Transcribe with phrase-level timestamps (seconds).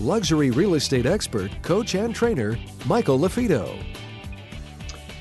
[0.00, 3.76] luxury real estate expert, coach, and trainer, Michael LaFido.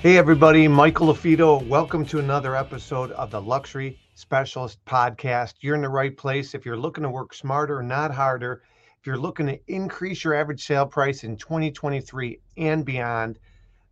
[0.02, 1.66] Hey, everybody, Michael LaFido.
[1.68, 5.54] Welcome to another episode of the Luxury Specialist Podcast.
[5.62, 8.64] You're in the right place if you're looking to work smarter, not harder.
[9.00, 13.40] If you're looking to increase your average sale price in 2023 and beyond.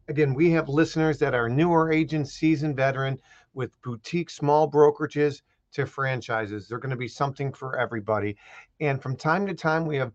[0.07, 3.19] Again, we have listeners that are newer agents, seasoned veteran
[3.53, 5.41] with boutique small brokerages
[5.73, 6.67] to franchises.
[6.67, 8.35] They're going to be something for everybody.
[8.79, 10.11] And from time to time, we have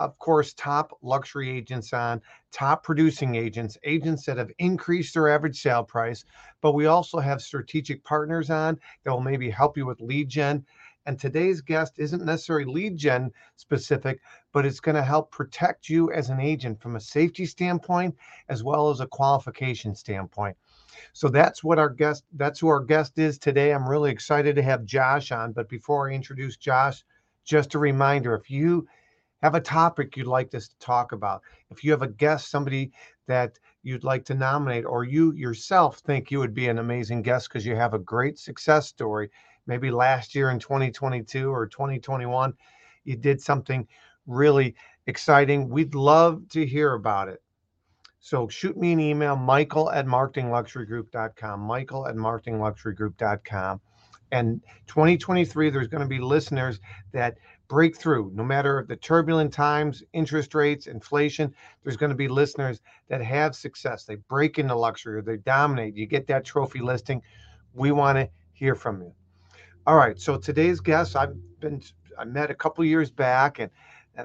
[0.00, 5.60] of course, top luxury agents on, top producing agents, agents that have increased their average
[5.60, 6.24] sale price.
[6.62, 10.64] But we also have strategic partners on that will maybe help you with lead gen.
[11.06, 14.20] And today's guest isn't necessarily lead gen specific,
[14.52, 18.16] but it's going to help protect you as an agent from a safety standpoint
[18.48, 20.56] as well as a qualification standpoint.
[21.12, 23.72] So that's what our guest that's who our guest is today.
[23.72, 27.04] I'm really excited to have Josh on, but before I introduce Josh,
[27.44, 28.86] just a reminder if you
[29.42, 31.42] have a topic you'd like us to talk about.
[31.70, 32.92] If you have a guest, somebody
[33.26, 37.48] that you'd like to nominate, or you yourself think you would be an amazing guest
[37.48, 39.30] because you have a great success story,
[39.66, 42.52] maybe last year in 2022 or 2021,
[43.04, 43.86] you did something
[44.26, 44.74] really
[45.06, 45.68] exciting.
[45.68, 47.42] We'd love to hear about it.
[48.20, 53.80] So shoot me an email, michael at marketingluxurygroup.com, michael at marketingluxurygroup.com.
[54.32, 56.80] And 2023, there's going to be listeners
[57.12, 57.38] that
[57.70, 58.30] breakthrough.
[58.34, 63.54] No matter the turbulent times, interest rates, inflation, there's going to be listeners that have
[63.54, 64.04] success.
[64.04, 65.96] They break into luxury they dominate.
[65.96, 67.22] You get that trophy listing.
[67.72, 69.14] We want to hear from you.
[69.86, 70.18] All right.
[70.20, 71.80] So today's guest, I've been
[72.18, 73.70] I met a couple years back, and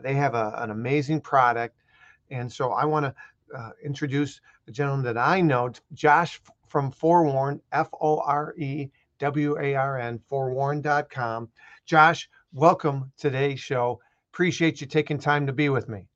[0.02, 1.84] they have a, an amazing product.
[2.32, 3.16] And so I want to
[3.56, 8.90] uh, introduce a gentleman that I know, Josh from Forewarn, F O R E
[9.20, 11.50] W A R N, forewarn.com.
[11.86, 14.00] Josh, welcome to today's show.
[14.34, 16.08] Appreciate you taking time to be with me.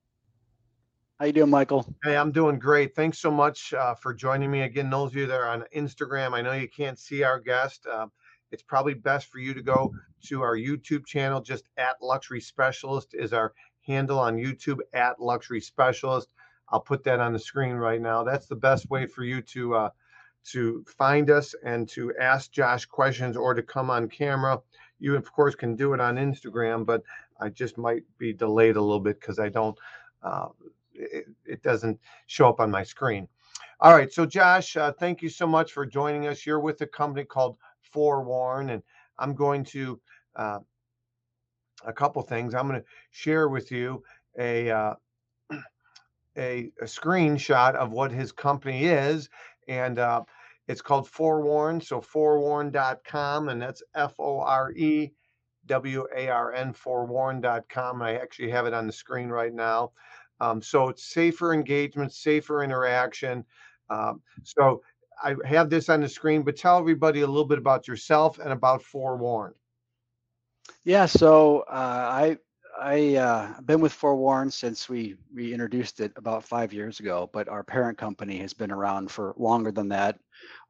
[1.19, 1.85] How you doing, Michael?
[2.03, 2.95] Hey, I'm doing great.
[2.95, 4.89] Thanks so much uh, for joining me again.
[4.89, 7.85] Those of you that are on Instagram, I know you can't see our guest.
[7.85, 8.07] Uh,
[8.51, 9.93] it's probably best for you to go
[10.27, 11.41] to our YouTube channel.
[11.41, 13.53] Just at Luxury Specialist is our
[13.85, 16.29] handle on YouTube at Luxury Specialist.
[16.69, 18.23] I'll put that on the screen right now.
[18.23, 19.89] That's the best way for you to uh,
[20.51, 24.59] to find us and to ask Josh questions or to come on camera.
[24.99, 27.03] You, of course, can do it on Instagram, but
[27.39, 29.77] I just might be delayed a little bit because I don't,
[30.23, 30.47] uh,
[30.93, 33.27] it, it, doesn't show up on my screen.
[33.79, 34.11] All right.
[34.11, 36.45] So, Josh, uh, thank you so much for joining us.
[36.45, 38.83] You're with a company called Forewarn, and
[39.17, 39.99] I'm going to,
[40.35, 40.59] uh,
[41.85, 42.53] a couple things.
[42.53, 44.03] I'm going to share with you
[44.37, 44.93] a, uh,
[46.37, 49.29] a, a screenshot of what his company is.
[49.67, 50.23] And uh,
[50.69, 51.81] it's called Forewarn.
[51.81, 55.11] So forewarn.com, and that's F O R E
[55.65, 58.01] W A R N, forewarn.com.
[58.03, 59.91] I actually have it on the screen right now.
[60.39, 63.43] Um, so it's safer engagement, safer interaction.
[63.89, 64.83] Um, so
[65.21, 68.53] I have this on the screen, but tell everybody a little bit about yourself and
[68.53, 69.55] about Forewarn.
[70.83, 72.37] Yeah, so uh, I
[72.81, 77.49] I uh, been with Forewarn since we we introduced it about five years ago, but
[77.49, 80.17] our parent company has been around for longer than that.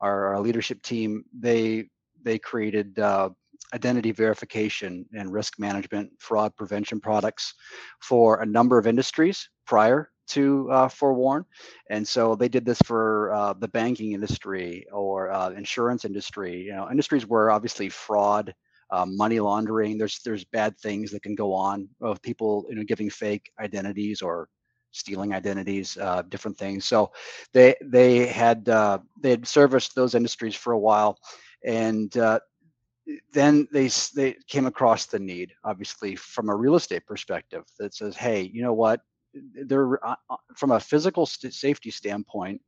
[0.01, 1.89] Our, our leadership team they
[2.23, 3.29] they created uh,
[3.73, 7.53] identity verification and risk management fraud prevention products
[8.01, 11.45] for a number of industries prior to uh, Forewarn,
[11.89, 16.63] and so they did this for uh, the banking industry or uh, insurance industry.
[16.63, 18.53] You know, industries where obviously fraud
[18.91, 19.97] um, money laundering.
[19.97, 24.21] There's there's bad things that can go on of people you know giving fake identities
[24.21, 24.49] or
[24.91, 26.85] stealing identities, uh, different things.
[26.85, 27.11] So
[27.53, 31.17] they they had uh, they had serviced those industries for a while,
[31.65, 32.39] and uh,
[33.33, 38.15] then they they came across the need, obviously from a real estate perspective, that says,
[38.15, 39.01] hey, you know what?
[39.33, 42.61] They're uh, uh, from a physical st- safety standpoint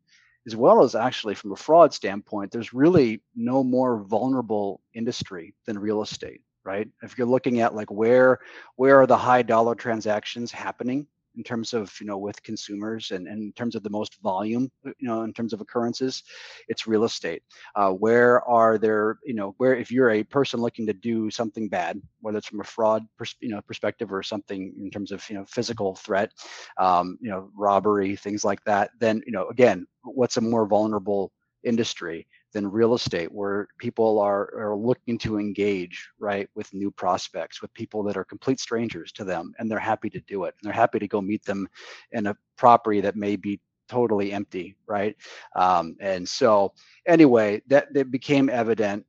[0.47, 5.77] as well as actually from a fraud standpoint, there's really no more vulnerable industry than
[5.77, 6.87] real estate, right?
[7.03, 8.39] If you're looking at like where
[8.75, 13.27] where are the high dollar transactions happening in terms of you know with consumers and,
[13.27, 16.23] and in terms of the most volume you know in terms of occurrences
[16.67, 17.43] it's real estate.
[17.75, 21.69] Uh, where are there you know where if you're a person looking to do something
[21.69, 25.27] bad whether it's from a fraud pers- you know perspective or something in terms of
[25.29, 26.31] you know physical threat
[26.77, 31.31] um, you know robbery things like that then you know again what's a more vulnerable
[31.63, 37.61] industry than real estate where people are, are looking to engage right with new prospects
[37.61, 40.67] with people that are complete strangers to them and they're happy to do it and
[40.67, 41.67] they're happy to go meet them
[42.11, 45.15] in a property that may be totally empty right?
[45.55, 46.73] Um, and so
[47.05, 49.05] anyway that, that became evident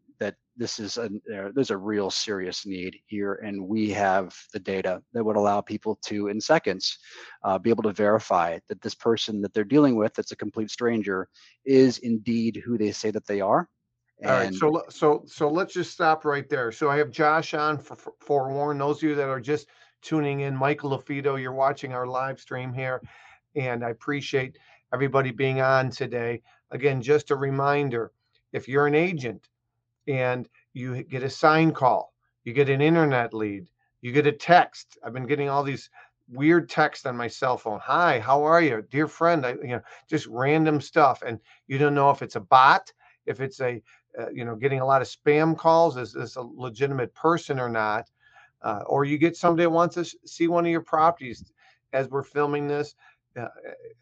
[0.62, 1.11] this is a
[1.55, 5.99] there's a real serious need here and we have the data that would allow people
[6.03, 6.99] to in seconds
[7.43, 10.70] uh, be able to verify that this person that they're dealing with that's a complete
[10.70, 11.29] stranger
[11.64, 13.69] is indeed who they say that they are
[14.20, 16.70] and all right so so so let's just stop right there.
[16.70, 19.69] So i have josh on for, for forewarn those of you that are just
[20.00, 23.03] tuning in michael lafido you're watching our live stream here
[23.56, 24.59] and i appreciate
[24.93, 26.43] everybody being on today.
[26.70, 28.12] Again just a reminder
[28.53, 29.49] if you're an agent
[30.08, 32.12] and you get a sign call,
[32.44, 33.66] you get an internet lead,
[34.00, 34.99] you get a text.
[35.04, 35.90] I've been getting all these
[36.28, 37.81] weird texts on my cell phone.
[37.82, 39.44] Hi, how are you, dear friend?
[39.44, 42.93] I, you know, just random stuff, and you don't know if it's a bot,
[43.26, 43.82] if it's a,
[44.19, 45.96] uh, you know, getting a lot of spam calls.
[45.96, 48.10] Is this a legitimate person or not?
[48.62, 51.52] Uh, or you get somebody that wants to see one of your properties
[51.93, 52.94] as we're filming this
[53.37, 53.49] uh,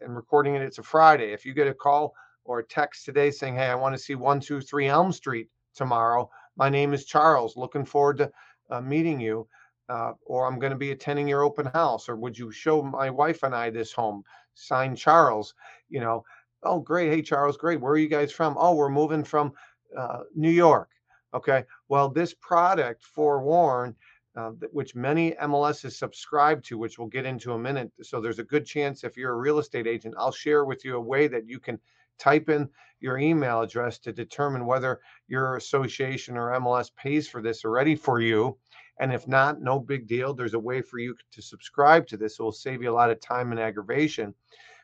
[0.01, 0.61] and recording it.
[0.61, 1.33] It's a Friday.
[1.33, 2.13] If you get a call
[2.43, 5.49] or a text today saying, "Hey, I want to see one two three Elm Street,"
[5.73, 6.29] tomorrow.
[6.57, 7.57] My name is Charles.
[7.57, 8.31] Looking forward to
[8.69, 9.47] uh, meeting you.
[9.89, 12.07] Uh, or I'm going to be attending your open house.
[12.07, 14.23] Or would you show my wife and I this home?
[14.53, 15.53] Sign Charles.
[15.89, 16.23] You know,
[16.63, 17.11] oh, great.
[17.11, 17.81] Hey, Charles, great.
[17.81, 18.55] Where are you guys from?
[18.57, 19.53] Oh, we're moving from
[19.97, 20.89] uh, New York.
[21.33, 21.65] Okay.
[21.89, 23.95] Well, this product, Forewarn,
[24.35, 27.91] uh, which many MLSs subscribe to, which we'll get into a minute.
[28.01, 30.95] So there's a good chance if you're a real estate agent, I'll share with you
[30.95, 31.79] a way that you can
[32.21, 32.69] type in
[32.99, 38.21] your email address to determine whether your association or MLS pays for this already for
[38.21, 38.57] you.
[38.99, 40.33] And if not, no big deal.
[40.33, 42.39] There's a way for you to subscribe to this.
[42.39, 44.35] It will save you a lot of time and aggravation.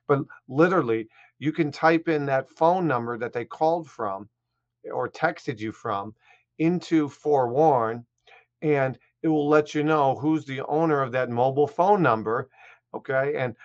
[0.07, 1.07] But literally,
[1.37, 4.27] you can type in that phone number that they called from
[4.91, 6.15] or texted you from
[6.57, 8.05] into Forewarn,
[8.63, 12.49] and it will let you know who's the owner of that mobile phone number.
[12.95, 13.35] Okay.
[13.37, 13.55] And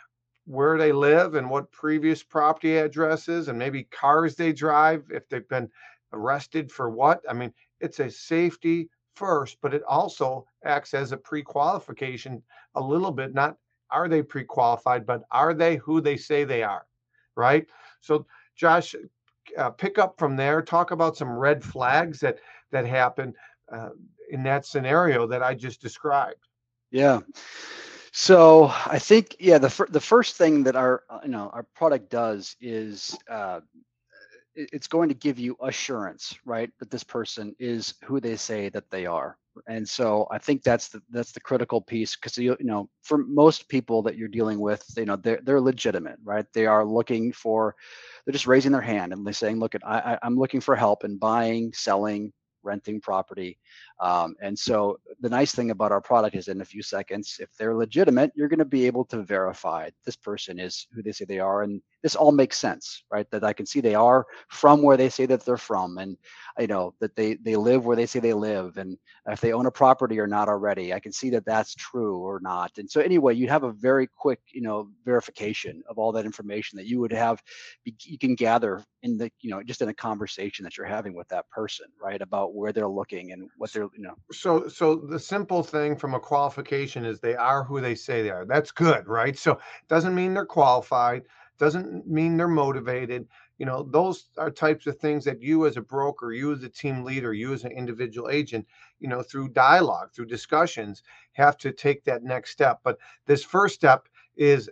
[0.46, 5.48] where they live and what previous property addresses and maybe cars they drive if they've
[5.48, 5.68] been
[6.12, 7.22] arrested for what.
[7.28, 12.42] I mean, it's a safety first, but it also acts as a pre-qualification
[12.74, 13.34] a little bit.
[13.34, 13.56] Not
[13.90, 16.86] are they pre-qualified, but are they who they say they are,
[17.36, 17.66] right?
[18.00, 18.94] So, Josh,
[19.58, 20.62] uh, pick up from there.
[20.62, 22.38] Talk about some red flags that
[22.70, 23.34] that happen
[23.70, 23.90] uh,
[24.30, 26.48] in that scenario that I just described.
[26.90, 27.20] Yeah.
[28.12, 31.62] So I think yeah the fir- the first thing that our uh, you know our
[31.74, 33.60] product does is uh,
[34.54, 38.90] it's going to give you assurance right that this person is who they say that
[38.90, 39.38] they are.
[39.66, 43.18] And so I think that's the that's the critical piece because you you know for
[43.18, 46.46] most people that you're dealing with you know they're they're legitimate right?
[46.54, 47.74] They are looking for
[48.26, 51.04] they're just raising their hand and they're saying look at I, I'm looking for help
[51.04, 52.32] in buying selling
[52.62, 53.58] renting property.
[54.00, 57.48] Um, and so the nice thing about our product is in a few seconds, if
[57.58, 61.24] they're legitimate, you're going to be able to verify this person is who they say
[61.24, 61.62] they are.
[61.62, 63.30] And this all makes sense, right?
[63.30, 65.98] That I can see they are from where they say that they're from.
[65.98, 66.16] And
[66.58, 69.66] you know that they they live where they say they live and if they own
[69.66, 73.00] a property or not already i can see that that's true or not and so
[73.00, 77.00] anyway you have a very quick you know verification of all that information that you
[77.00, 77.42] would have
[77.84, 81.28] you can gather in the you know just in a conversation that you're having with
[81.28, 85.18] that person right about where they're looking and what they're you know so so the
[85.18, 89.08] simple thing from a qualification is they are who they say they are that's good
[89.08, 91.22] right so it doesn't mean they're qualified
[91.58, 93.26] doesn't mean they're motivated.
[93.58, 96.68] You know those are types of things that you as a broker you as a
[96.68, 98.66] team leader you as an individual agent
[98.98, 102.80] you know through dialogue through discussions have to take that next step.
[102.82, 104.68] But this first step is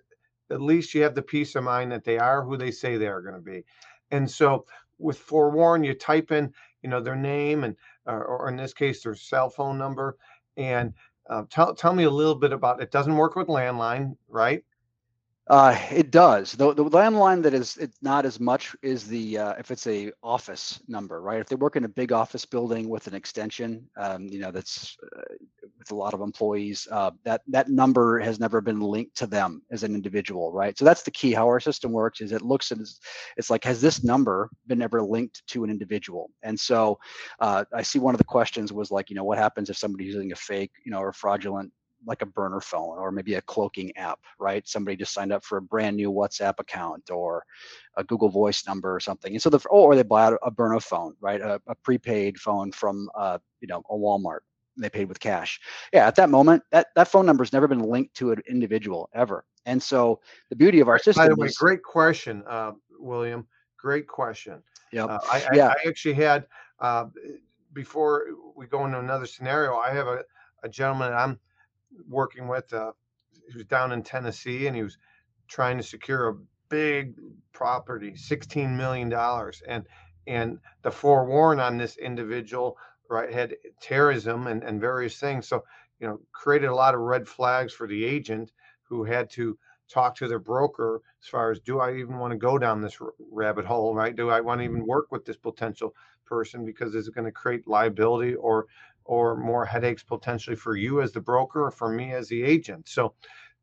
[0.50, 3.06] at least you have the peace of mind that they are who they say they
[3.06, 3.64] are going to be.
[4.10, 4.64] And so
[4.98, 9.02] with forewarn you type in you know their name and uh, or in this case
[9.02, 10.16] their cell phone number
[10.56, 10.92] and
[11.28, 14.64] uh, tell, tell me a little bit about it doesn't work with landline right
[15.48, 16.52] uh, it does.
[16.52, 20.12] The, the landline that is it's not as much is the uh, if it's a
[20.22, 21.40] office number, right?
[21.40, 24.96] If they work in a big office building with an extension, um, you know, that's
[25.16, 25.34] uh,
[25.78, 29.62] with a lot of employees, uh, that that number has never been linked to them
[29.72, 30.78] as an individual, right?
[30.78, 31.32] So that's the key.
[31.32, 32.78] How our system works is it looks at
[33.36, 36.30] it's like has this number been ever linked to an individual?
[36.44, 36.98] And so
[37.40, 40.14] uh, I see one of the questions was like, you know, what happens if somebody's
[40.14, 41.72] using a fake, you know, or fraudulent
[42.06, 44.66] like a burner phone or maybe a cloaking app, right?
[44.66, 47.44] Somebody just signed up for a brand new WhatsApp account or
[47.96, 49.32] a Google Voice number or something.
[49.32, 51.40] And so the or they buy a burner phone, right?
[51.40, 54.40] A, a prepaid phone from uh, you know a Walmart.
[54.76, 55.60] They paid with cash.
[55.92, 59.10] Yeah, at that moment, that that phone number has never been linked to an individual
[59.14, 59.44] ever.
[59.66, 61.24] And so the beauty of our system.
[61.24, 63.46] By the way, is, great question, uh, William.
[63.76, 64.62] Great question.
[64.92, 65.08] Yep.
[65.08, 65.68] Uh, I, yeah.
[65.68, 66.46] I, I actually had
[66.80, 67.06] uh,
[67.72, 68.26] before
[68.56, 69.76] we go into another scenario.
[69.76, 70.24] I have a,
[70.62, 71.38] a gentleman I'm
[72.08, 72.72] working with.
[72.72, 72.92] Uh,
[73.50, 74.98] he was down in Tennessee and he was
[75.48, 76.34] trying to secure a
[76.68, 77.14] big
[77.52, 79.86] property, sixteen million dollars, and
[80.26, 82.76] and the forewarn on this individual
[83.08, 85.48] right had terrorism and, and various things.
[85.48, 85.64] So
[86.00, 90.14] you know created a lot of red flags for the agent who had to talk
[90.16, 92.98] to their broker as far as do I even want to go down this
[93.30, 94.14] rabbit hole, right?
[94.14, 95.94] Do I want to even work with this potential
[96.26, 98.66] person because is it going to create liability or
[99.10, 102.88] or more headaches potentially for you as the broker or for me as the agent?
[102.88, 103.14] So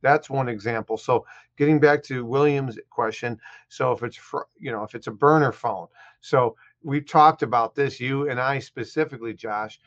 [0.01, 0.97] that's one example.
[0.97, 1.25] So
[1.57, 3.39] getting back to William's question,
[3.69, 5.87] so if it's for, you know if it's a burner phone,
[6.19, 9.79] so we've talked about this you and I specifically, Josh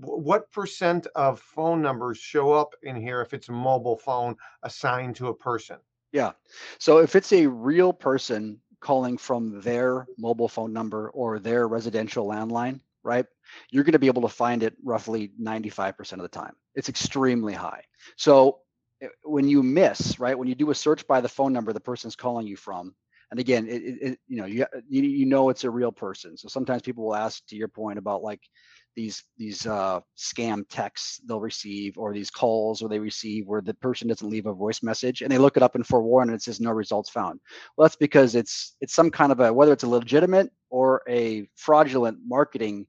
[0.00, 5.16] what percent of phone numbers show up in here if it's a mobile phone assigned
[5.16, 5.78] to a person?
[6.12, 6.32] Yeah.
[6.78, 12.26] So if it's a real person calling from their mobile phone number or their residential
[12.26, 13.26] landline, right?
[13.70, 16.54] You're going to be able to find it roughly 95% of the time.
[16.74, 17.82] It's extremely high.
[18.16, 18.60] So
[19.02, 21.80] eh, when you miss, right, when you do a search by the phone number the
[21.80, 22.94] person's calling you from,
[23.30, 26.38] and again, it, it, you know, you, you know it's a real person.
[26.38, 28.40] So sometimes people will ask, to your point about like,
[28.98, 33.74] these these uh, scam texts they'll receive or these calls or they receive where the
[33.74, 36.42] person doesn't leave a voice message and they look it up in forewarn and it
[36.42, 37.38] says no results found
[37.76, 41.48] well that's because it's it's some kind of a whether it's a legitimate or a
[41.54, 42.86] fraudulent marketing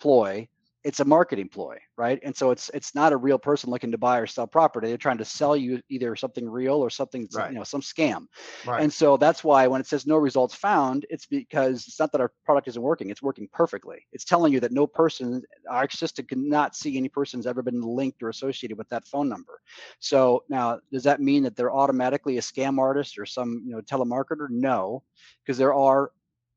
[0.00, 0.48] ploy
[0.86, 2.20] it's a marketing ploy, right?
[2.22, 4.86] And so it's it's not a real person looking to buy or sell property.
[4.86, 7.50] They're trying to sell you either something real or something, right.
[7.50, 8.26] you know, some scam.
[8.64, 8.80] Right.
[8.80, 12.20] And so that's why when it says no results found, it's because it's not that
[12.20, 13.10] our product isn't working.
[13.10, 14.06] It's working perfectly.
[14.12, 18.22] It's telling you that no person, our system cannot see any person's ever been linked
[18.22, 19.60] or associated with that phone number.
[19.98, 23.80] So now, does that mean that they're automatically a scam artist or some, you know,
[23.80, 24.46] telemarketer?
[24.50, 25.02] No,
[25.44, 26.12] because there are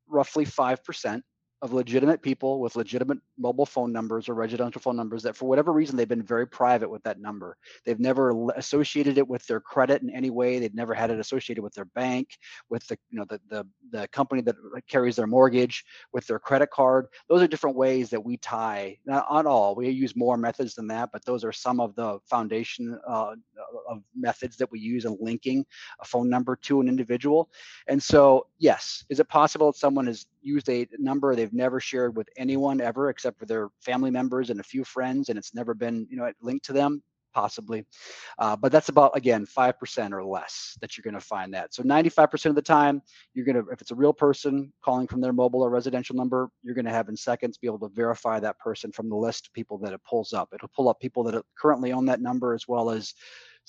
[0.08, 1.24] roughly 5%
[1.62, 5.72] of legitimate people with legitimate mobile phone numbers or residential phone numbers that for whatever
[5.72, 7.58] reason they've been very private with that number.
[7.86, 10.60] They've never associated it with their credit in any way.
[10.60, 12.38] They've never had it associated with their bank
[12.70, 14.56] with the you know the the, the company that
[14.88, 17.08] carries their mortgage with their credit card.
[17.30, 19.76] Those are different ways that we tie not on all.
[19.76, 23.36] We use more methods than that but those are some of the foundation uh,
[23.88, 25.66] of methods that we use in linking
[26.02, 27.50] a phone number to an individual.
[27.88, 32.16] And so yes is it possible that someone has used a number they've never shared
[32.16, 35.74] with anyone ever except for their family members and a few friends and it's never
[35.74, 37.02] been you know linked to them
[37.34, 37.86] possibly.
[38.38, 41.74] Uh, but that's about again 5% or less that you're going to find that.
[41.74, 43.02] So 95% of the time
[43.34, 46.50] you're going to if it's a real person calling from their mobile or residential number
[46.64, 49.48] you're going to have in seconds be able to verify that person from the list
[49.48, 50.50] of people that it pulls up.
[50.54, 53.14] It'll pull up people that currently own that number as well as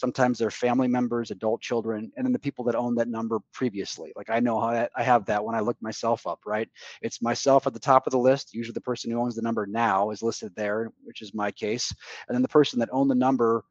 [0.00, 4.12] sometimes they're family members adult children and then the people that own that number previously.
[4.16, 6.68] Like i know how I, I have that when i look myself up right?
[7.02, 9.66] It's myself at the top of the list usually the person who owns the number
[9.66, 11.94] now is listed there which is my case
[12.26, 13.64] and then the person that owned the number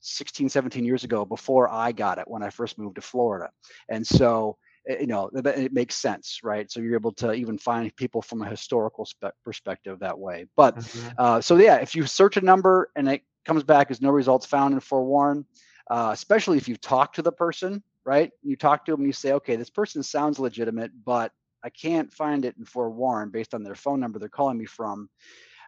[0.00, 3.50] 16 17 years ago before i got it when i first moved to florida.
[3.88, 4.56] And so
[4.88, 6.70] eh, you know it makes sense right?
[6.70, 10.46] So you're able to even find people from a historical spe- perspective that way.
[10.56, 11.08] But mm-hmm.
[11.18, 14.46] uh, so yeah if you search a number and it comes back as no results
[14.46, 15.44] found in forewarn
[15.90, 18.30] uh, especially if you talk to the person, right?
[18.42, 22.44] You talk to them you say, okay, this person sounds legitimate, but I can't find
[22.44, 25.08] it in forewarn based on their phone number they're calling me from.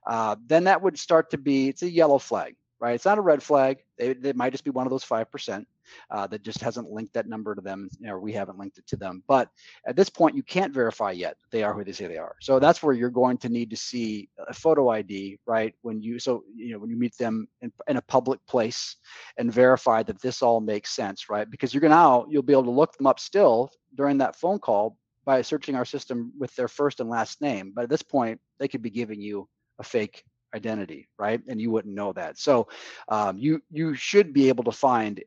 [0.06, 2.94] Uh, then that would start to be it's a yellow flag, right?
[2.94, 3.78] It's not a red flag.
[3.98, 5.66] They it might just be one of those five percent
[6.10, 8.96] uh, that just hasn't linked that number to them, or we haven't linked it to
[8.96, 9.22] them.
[9.26, 9.50] But
[9.86, 12.36] at this point, you can't verify yet they are who they say they are.
[12.40, 15.74] So that's where you're going to need to see a photo ID, right?
[15.82, 18.96] When you so you know when you meet them in, in a public place
[19.38, 21.50] and verify that this all makes sense, right?
[21.50, 24.58] Because you're gonna now you'll be able to look them up still during that phone
[24.58, 27.72] call by searching our system with their first and last name.
[27.74, 30.24] But at this point, they could be giving you a fake
[30.54, 31.40] identity, right?
[31.48, 32.38] And you wouldn't know that.
[32.38, 32.68] So
[33.08, 35.22] um, you you should be able to find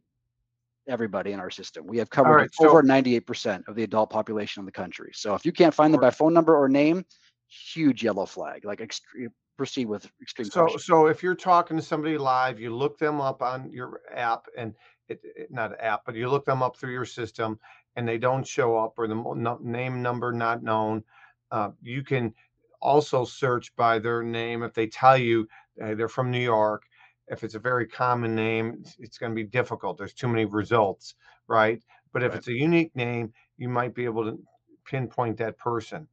[0.90, 1.86] everybody in our system.
[1.88, 5.12] We have covered right, over 98% of the adult population in the country.
[5.14, 7.06] So if you can't find them by phone number or name,
[7.48, 8.66] huge yellow flag.
[8.66, 9.30] Like extreme,
[9.60, 10.80] proceed with extreme so caution.
[10.80, 14.74] so if you're talking to somebody live you look them up on your app and
[15.10, 17.60] it, it, not app but you look them up through your system
[17.98, 21.04] and they don't show up or the name number not known
[21.52, 22.34] uh, you can
[22.82, 25.46] also search by their name if they tell you
[25.84, 26.84] uh, they're from new york
[27.30, 29.98] if it's a very common name, it's, going to be difficult.
[29.98, 31.16] There's too many results,
[31.48, 31.82] right?
[32.12, 32.38] But if Right.
[32.40, 34.40] it's a unique name, you might be able to
[34.86, 36.08] pinpoint that person.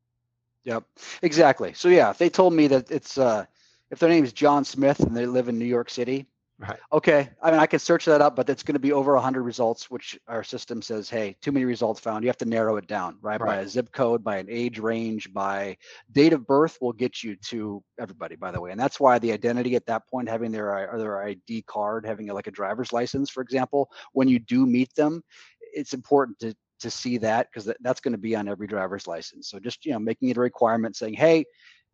[0.65, 0.85] Yep,
[1.23, 1.73] exactly.
[1.75, 3.47] So yeah, if they told me that it's uh,
[3.91, 6.27] if their name is John Smith and they live in New York City,
[6.59, 6.79] Right.
[6.91, 7.29] okay.
[7.43, 9.91] I mean, I can search that up, but it's going to be over 100 results,
[9.91, 12.25] which our system says, hey, too many results found.
[12.25, 13.39] You have to narrow it down, right?
[13.39, 15.77] By a zip code, by an age range, by
[16.13, 18.71] date of birth will get you to everybody, by the way.
[18.71, 22.47] And that's why the identity at that point, having their their ID card, having like
[22.47, 25.23] a driver's license, for example, when you do meet them,
[25.61, 29.49] it's important to to see that because that's going to be on every driver's license.
[29.49, 31.45] So just you know, making it a requirement, saying, hey,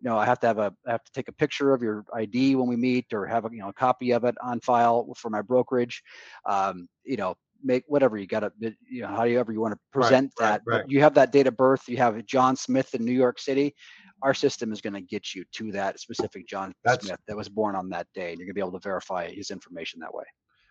[0.02, 2.04] you know, I have to have a I have to take a picture of your
[2.12, 5.12] ID when we meet, or have a you know a copy of it on file
[5.16, 6.02] for my brokerage.
[6.44, 10.32] Um, you know, make whatever you got to you know however you want to present
[10.40, 10.62] right, that.
[10.66, 10.82] right.
[10.82, 11.82] But you have that date of birth.
[11.86, 13.74] You have John Smith in New York City.
[14.22, 17.48] Our system is going to get you to that specific John That's- Smith that was
[17.48, 20.12] born on that day, and you're going to be able to verify his information that
[20.12, 20.24] way.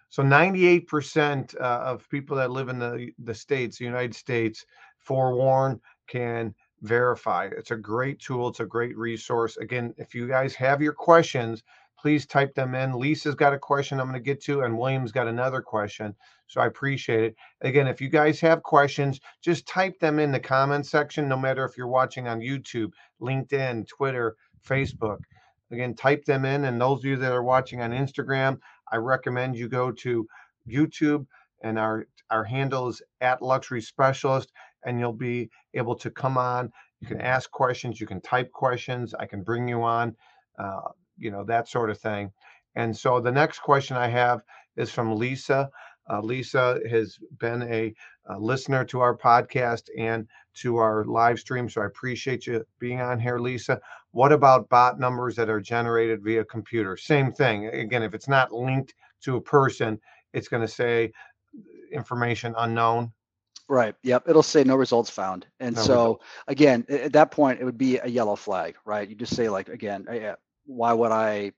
[0.09, 4.65] So 98% uh, of people that live in the the states, the United States,
[4.99, 7.49] forewarn can verify.
[7.55, 8.49] It's a great tool.
[8.49, 9.57] It's a great resource.
[9.57, 11.63] Again, if you guys have your questions,
[11.97, 12.93] please type them in.
[12.93, 16.15] Lisa's got a question I'm going to get to, and William's got another question.
[16.47, 17.35] So I appreciate it.
[17.61, 21.63] Again, if you guys have questions, just type them in the comment section, no matter
[21.63, 24.35] if you're watching on YouTube, LinkedIn, Twitter,
[24.67, 25.19] Facebook.
[25.71, 26.65] Again, type them in.
[26.65, 28.59] And those of you that are watching on Instagram,
[28.91, 30.27] I recommend you go to
[30.67, 31.25] YouTube
[31.63, 34.53] and our our handle is at Luxury Specialist,
[34.85, 36.71] and you'll be able to come on.
[36.99, 39.13] You can ask questions, you can type questions.
[39.19, 40.15] I can bring you on,
[40.59, 42.31] uh, you know that sort of thing.
[42.75, 44.41] And so the next question I have
[44.77, 45.69] is from Lisa.
[46.09, 47.93] Uh, Lisa has been a,
[48.25, 53.01] a listener to our podcast and to our live stream, so I appreciate you being
[53.01, 53.79] on here, Lisa.
[54.11, 56.97] What about bot numbers that are generated via computer?
[56.97, 57.67] Same thing.
[57.67, 59.99] Again, if it's not linked to a person,
[60.33, 61.11] it's going to say
[61.91, 63.11] information unknown.
[63.71, 63.95] Right.
[64.03, 64.27] Yep.
[64.27, 65.45] It'll say no results found.
[65.61, 66.25] And No so results.
[66.49, 69.07] again, at that point, it would be a yellow flag, right?
[69.07, 70.35] You just say like, again, uh,
[70.65, 71.53] why would I,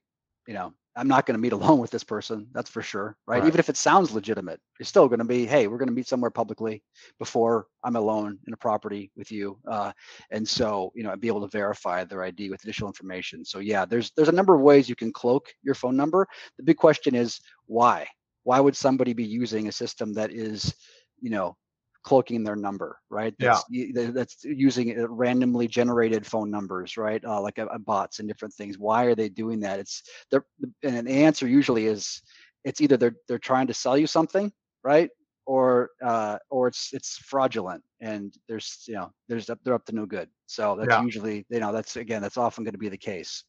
[0.46, 2.46] you know, I'm not going to meet alone with this person.
[2.52, 3.16] That's for sure.
[3.26, 3.40] Right.
[3.40, 3.48] Right.
[3.48, 6.06] Even if it sounds legitimate, it's still going to be, hey, we're going to meet
[6.06, 6.84] somewhere publicly
[7.18, 9.58] before I'm alone in a property with you.
[9.68, 9.90] Uh,
[10.30, 13.44] and so, you know, I'd be able to verify their ID with additional information.
[13.44, 16.28] So yeah, there's there's a number of ways you can cloak your phone number.
[16.58, 18.06] The big question is why?
[18.44, 20.72] Why would somebody be using a system that is,
[21.20, 21.56] you know,
[22.04, 23.34] cloaking their number, right?
[23.38, 23.60] Yeah.
[23.62, 27.24] That's, y- that's using uh, randomly generated phone numbers, right?
[27.24, 28.78] Uh, like uh, bots and different things.
[28.78, 29.80] Why are they doing that?
[29.80, 30.44] It's they're,
[30.82, 32.22] and the answer usually is
[32.64, 35.10] it's either they're they're trying to sell you something, right?
[35.46, 39.94] Or uh, or it's it's fraudulent and there's you know there's up, they're up to
[39.94, 40.28] no good.
[40.46, 41.02] So that's Yeah.
[41.02, 43.44] usually you know that's again that's often going to be the case.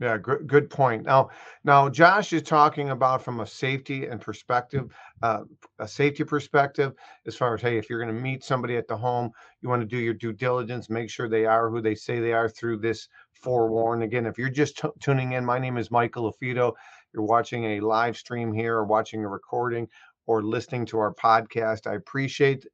[0.00, 1.04] Yeah, good good point.
[1.06, 1.30] Now,
[1.64, 5.40] now Josh is talking about from a safety and perspective, uh,
[5.80, 6.94] a safety perspective,
[7.26, 9.82] as far as hey, if you're going to meet somebody at the home, you want
[9.82, 12.78] to do your due diligence, make sure they are who they say they are through
[12.78, 14.02] this forewarn.
[14.02, 16.74] Again, if you're just t- tuning in, my name is Michael Lafido.
[17.12, 19.88] You're watching a live stream here, or watching a recording,
[20.28, 21.88] or listening to our podcast.
[21.88, 22.64] I appreciate.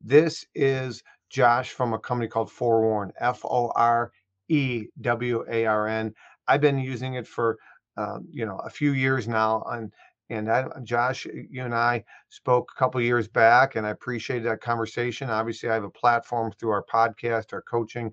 [0.00, 4.12] This is Josh from a company called Forewarn, F O R
[4.48, 6.14] E W A R N.
[6.48, 7.58] I've been using it for
[7.96, 9.92] um, you know a few years now, and
[10.30, 14.60] and I, Josh, you and I spoke a couple years back, and I appreciated that
[14.62, 15.28] conversation.
[15.30, 18.12] Obviously, I have a platform through our podcast, our coaching,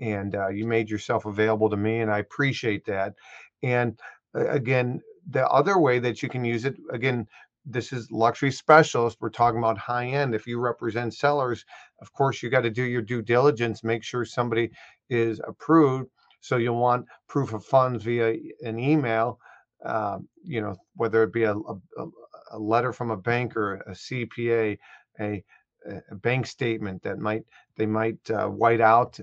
[0.00, 3.14] and uh, you made yourself available to me, and I appreciate that.
[3.62, 3.98] And
[4.34, 7.26] uh, again, the other way that you can use it, again,
[7.66, 9.18] this is luxury specialist.
[9.20, 10.34] We're talking about high end.
[10.34, 11.64] If you represent sellers,
[12.00, 14.70] of course, you got to do your due diligence, make sure somebody
[15.10, 16.10] is approved.
[16.40, 19.38] So you'll want proof of funds via an email,
[19.84, 21.76] um, you know, whether it be a, a,
[22.52, 24.78] a letter from a banker, a CPA,
[25.20, 25.44] a,
[26.10, 27.44] a bank statement that might
[27.76, 29.18] they might uh, white out,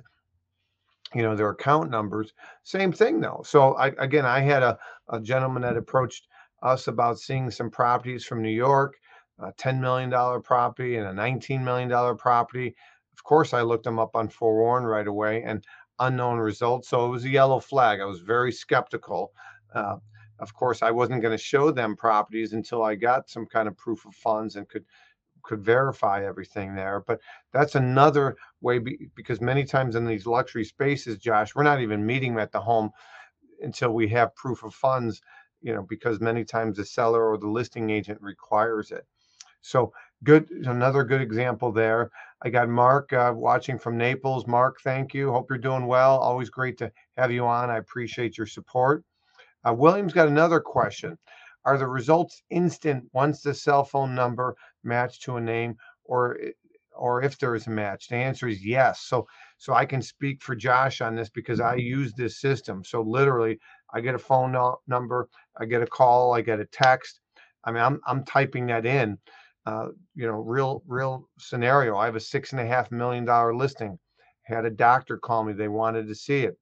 [1.14, 2.34] you know, their account numbers.
[2.64, 3.42] Same thing though.
[3.46, 4.78] So I, again, I had a,
[5.10, 6.28] a gentleman that approached
[6.64, 8.96] us about seeing some properties from New York,
[9.40, 12.76] a $10 million property and a $19 million property.
[13.14, 15.64] Of course, I looked them up on Forewarn right away and
[16.00, 16.90] unknown results.
[16.90, 18.00] So it was a yellow flag.
[18.00, 19.32] I was very skeptical.
[19.74, 19.98] Uh,
[20.40, 23.78] of course, I wasn't going to show them properties until I got some kind of
[23.78, 24.86] proof of funds and could
[25.44, 27.04] could verify everything there.
[27.08, 27.22] But
[27.54, 32.06] that's another way be, because many times in these luxury spaces, Josh, we're not even
[32.06, 32.92] meeting them at the home
[33.62, 35.22] until we have proof of funds.
[35.62, 39.08] You know, because many times the seller or the listing agent requires it.
[39.62, 39.92] So
[40.24, 42.12] good, another good example there.
[42.42, 44.48] I got Mark uh, watching from Naples.
[44.48, 45.32] Mark, thank you.
[45.32, 46.18] Hope you're doing well.
[46.18, 47.70] Always great to have you on.
[47.70, 49.04] I appreciate your support.
[49.68, 51.18] Uh, William's got another question.
[51.66, 55.76] are the results instant once the cell phone number matched to a name
[56.06, 56.38] or
[56.96, 58.08] or if there is a match?
[58.08, 59.02] The answer is yes.
[59.02, 59.28] So
[59.58, 62.84] so I can speak for Josh on this because I use this system.
[62.84, 63.60] So literally,
[63.94, 64.56] I get a phone
[64.88, 65.28] number,
[65.58, 67.20] I get a call, I get a text.
[67.66, 69.18] I mean, I'm I'm typing that in.
[69.68, 71.98] Uh, you know, real real scenario.
[71.98, 74.00] I have a six and a half million dollar listing.
[74.44, 75.52] Had a doctor call me.
[75.52, 76.58] They wanted to see it.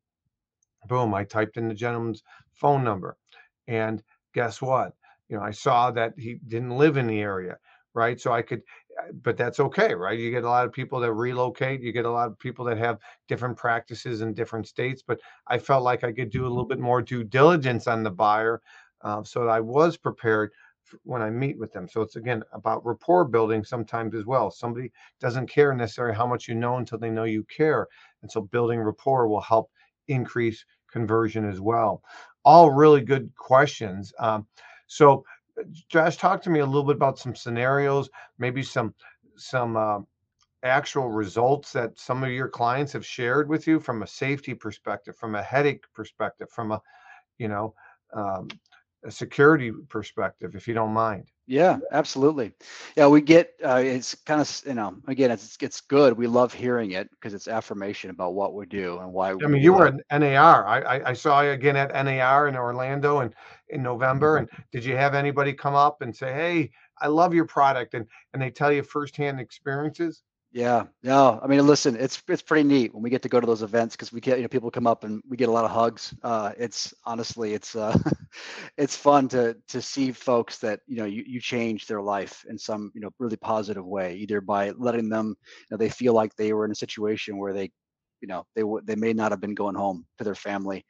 [0.87, 1.13] Boom!
[1.13, 3.15] I typed in the gentleman's phone number,
[3.67, 4.01] and
[4.33, 4.93] guess what?
[5.29, 7.57] You know, I saw that he didn't live in the area,
[7.93, 8.19] right?
[8.19, 8.63] So I could
[9.21, 10.17] but that's okay, right?
[10.17, 11.81] You get a lot of people that relocate.
[11.81, 15.03] You get a lot of people that have different practices in different states.
[15.05, 18.09] But I felt like I could do a little bit more due diligence on the
[18.11, 18.61] buyer,
[19.01, 20.51] uh, so that I was prepared
[21.03, 21.87] when I meet with them.
[21.87, 24.51] So it's again about rapport building sometimes as well.
[24.51, 27.87] Somebody doesn't care necessarily how much you know until they know you care,
[28.21, 29.69] and so building rapport will help
[30.07, 32.01] increase conversion as well.
[32.43, 34.13] All really good questions.
[34.19, 34.47] Um,
[34.87, 35.25] so
[35.89, 38.93] Josh, talk to me a little bit about some scenarios, maybe some
[39.37, 39.99] some uh,
[40.63, 45.15] actual results that some of your clients have shared with you from a safety perspective,
[45.15, 46.81] from a headache perspective, from a
[47.37, 47.73] you know
[48.13, 48.47] um,
[49.05, 51.31] a security perspective, if you don't mind.
[51.47, 52.53] Yeah, absolutely.
[52.95, 56.17] Yeah, we get uh, it's kind of you know again it's it's good.
[56.17, 59.31] We love hearing it because it's affirmation about what we do and why.
[59.31, 60.65] I mean, you were at NAR.
[60.65, 63.33] I, I, I saw you again at NAR in Orlando and
[63.69, 64.37] in November.
[64.37, 68.07] And did you have anybody come up and say, "Hey, I love your product," and
[68.33, 70.23] and they tell you firsthand experiences?
[70.55, 73.45] Yeah, no, I mean, listen, it's it's pretty neat when we get to go to
[73.45, 75.65] those events because we get you know people come up and we get a lot
[75.65, 76.13] of hugs.
[76.23, 77.97] Uh, it's honestly, it's uh,
[78.77, 82.57] it's fun to to see folks that you know you you change their life in
[82.57, 86.33] some you know really positive way, either by letting them you know they feel like
[86.37, 87.69] they were in a situation where they
[88.25, 90.83] you know they would they may not have been going home to their family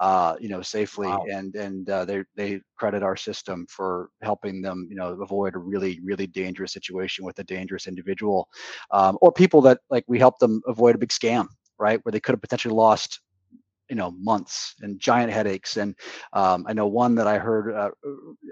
[0.00, 1.24] uh you know safely wow.
[1.30, 5.58] and and uh, they they credit our system for helping them you know avoid a
[5.58, 8.48] really really dangerous situation with a dangerous individual
[8.90, 11.46] um, or people that like we help them avoid a big scam
[11.78, 13.20] right where they could have potentially lost
[13.88, 15.94] you know months and giant headaches and
[16.32, 17.90] um, i know one that i heard uh,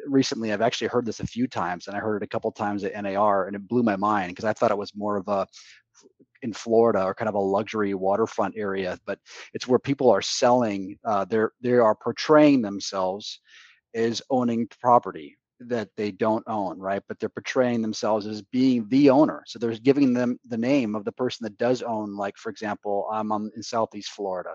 [0.06, 2.84] recently i've actually heard this a few times and i heard it a couple times
[2.84, 5.44] at nar and it blew my mind because i thought it was more of a
[6.42, 9.18] in Florida or kind of a luxury waterfront area, but
[9.54, 10.98] it's where people are selling.
[11.04, 13.40] Uh, they're they are portraying themselves
[13.94, 17.02] as owning property that they don't own, right?
[17.08, 19.42] But they're portraying themselves as being the owner.
[19.46, 22.16] So they're giving them the name of the person that does own.
[22.16, 24.50] Like for example, I'm on, in Southeast Florida,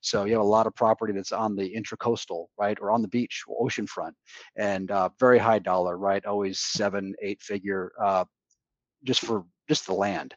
[0.00, 3.08] so you have a lot of property that's on the intracoastal, right, or on the
[3.08, 4.12] beach, oceanfront,
[4.56, 6.24] and uh, very high dollar, right?
[6.26, 8.24] Always seven, eight figure, uh,
[9.04, 10.34] just for just the land.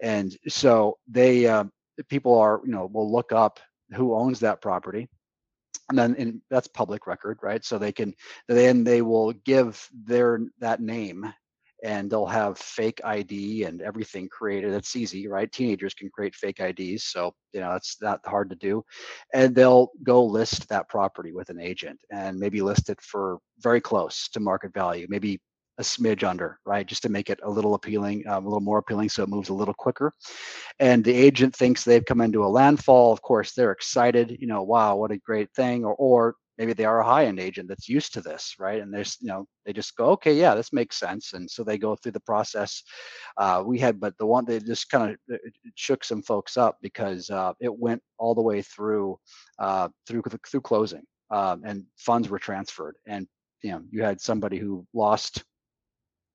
[0.00, 1.64] And so they uh,
[2.08, 3.60] people are you know will look up
[3.94, 5.08] who owns that property.
[5.88, 7.64] And then in, that's public record right?
[7.64, 8.14] So they can
[8.48, 11.32] then they will give their that name
[11.82, 14.72] and they'll have fake id and everything created.
[14.72, 15.50] It's easy right?
[15.50, 18.84] Teenagers can create fake ids so you know that's not hard to do.
[19.34, 23.80] And they'll go list that property with an agent and maybe list it for very
[23.80, 25.40] close to market value maybe
[25.80, 26.86] a smidge under, right?
[26.86, 29.48] Just to make it a little appealing, um, a little more appealing so it moves
[29.48, 30.12] a little quicker.
[30.78, 33.12] And the agent thinks they've come into a landfall.
[33.12, 35.84] Of course, they're excited, you know, wow, what a great thing.
[35.84, 38.82] Or, or maybe they are a high end agent that's used to this, right?
[38.82, 41.32] And there's, you know, they just go, okay, yeah, this makes sense.
[41.32, 42.82] And so they go through the process.
[43.38, 45.38] Uh, we had, but the one that just kind of
[45.76, 49.18] shook some folks up because uh, it went all the way through
[49.58, 51.02] uh, through through closing.
[51.30, 53.24] Um, and funds were transferred and
[53.62, 55.44] you know you had somebody who lost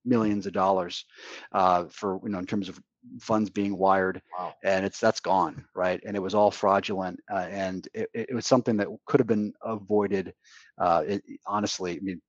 [0.05, 1.05] millions of dollars
[1.51, 2.79] uh, for you know in terms of
[3.19, 4.53] funds being wired wow.
[4.63, 8.45] and it's that's gone right and it was all fraudulent uh, and it, it, was
[8.45, 10.33] something that could have been avoided
[10.79, 12.21] uh, it, honestly i mean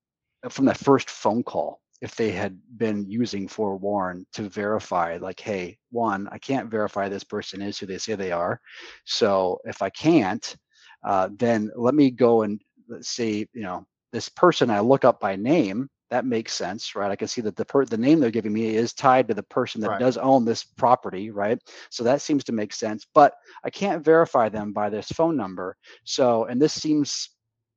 [0.51, 5.79] from that first phone call if they had been using forewarn to verify like hey
[5.91, 8.61] one i can't verify this person is who they say they are
[9.05, 10.57] so if i can't
[11.05, 12.61] uh, then let me go and
[13.01, 17.11] see you know this person i look up by name that makes sense, right?
[17.11, 19.43] I can see that the per- the name they're giving me is tied to the
[19.43, 20.01] person that right.
[20.01, 21.59] does own this property, right?
[21.91, 25.77] So that seems to make sense, but I can't verify them by this phone number.
[26.05, 27.31] So, and this seems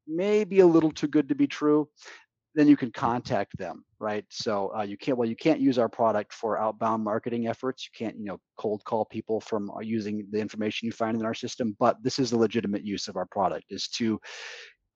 [0.08, 1.90] maybe a little too good to be true.
[2.56, 4.26] Then you can contact them, right?
[4.30, 5.18] So uh, you can't.
[5.18, 7.86] Well, you can't use our product for outbound marketing efforts.
[7.86, 11.26] You can't, you know, cold call people from uh, using the information you find in
[11.26, 11.76] our system.
[11.80, 14.20] But this is the legitimate use of our product: is to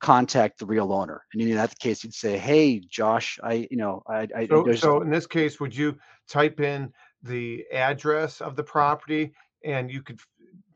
[0.03, 1.23] contact the real owner.
[1.33, 5.01] And in that case, you'd say, "Hey, Josh, I, you know, I." I so, so
[5.01, 10.19] in this case, would you type in the address of the property, and you could,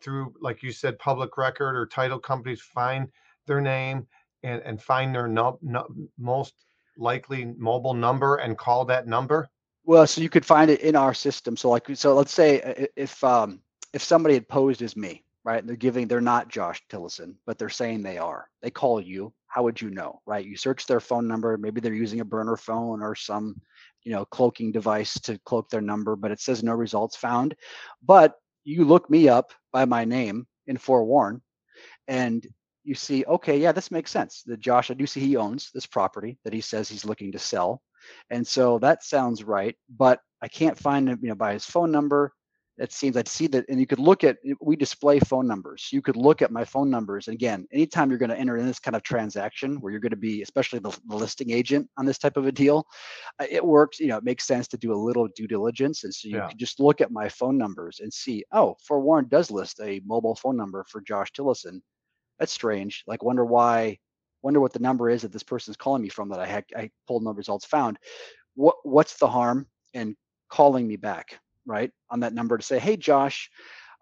[0.02, 3.10] through like you said, public record or title companies, find
[3.46, 4.08] their name
[4.44, 5.86] and and find their no, no,
[6.18, 6.54] most
[6.98, 9.50] likely mobile number and call that number?
[9.84, 11.58] Well, so you could find it in our system.
[11.58, 13.60] So like, so let's say if um,
[13.94, 15.66] if somebody had posed as me, right?
[15.66, 18.50] They're giving, they're not Josh Tillison, but they're saying they are.
[18.62, 19.34] They call you.
[19.48, 20.46] How would you know, right?
[20.46, 21.58] You search their phone number.
[21.58, 23.56] Maybe they're using a burner phone or some,
[24.04, 27.56] you know, cloaking device to cloak their number, but it says no results found.
[28.04, 28.34] But
[28.66, 31.42] you look me up by my name in Forewarn,
[32.10, 32.46] and
[32.84, 34.44] you see, okay, yeah, this makes sense.
[34.46, 37.40] The Josh, I do see he owns this property that he says he's looking to
[37.40, 37.82] sell.
[38.30, 41.92] And so that sounds right, but I can't find him, you know, by his phone
[41.92, 42.34] number.
[42.78, 45.90] It seems I see that, and you could look at we display phone numbers.
[45.92, 47.28] You could look at my phone numbers.
[47.28, 50.12] And again, anytime you're going to enter in this kind of transaction where you're going
[50.12, 52.86] to be, especially the, the listing agent on this type of a deal,
[53.40, 54.00] uh, it works.
[54.00, 56.50] You know, it makes sense to do a little due diligence, and so you yeah.
[56.50, 60.36] can just look at my phone numbers and see, oh, Forewarn does list a mobile
[60.36, 61.82] phone number for Josh Tillison.
[62.38, 63.04] That's strange.
[63.08, 63.98] Like, wonder why
[64.44, 66.90] wonder what the number is that this person's calling me from that I had I
[67.08, 67.98] pulled no results found.
[68.56, 70.16] What what's the harm in
[70.50, 71.92] calling me back, right?
[72.10, 73.52] On that number to say, hey Josh,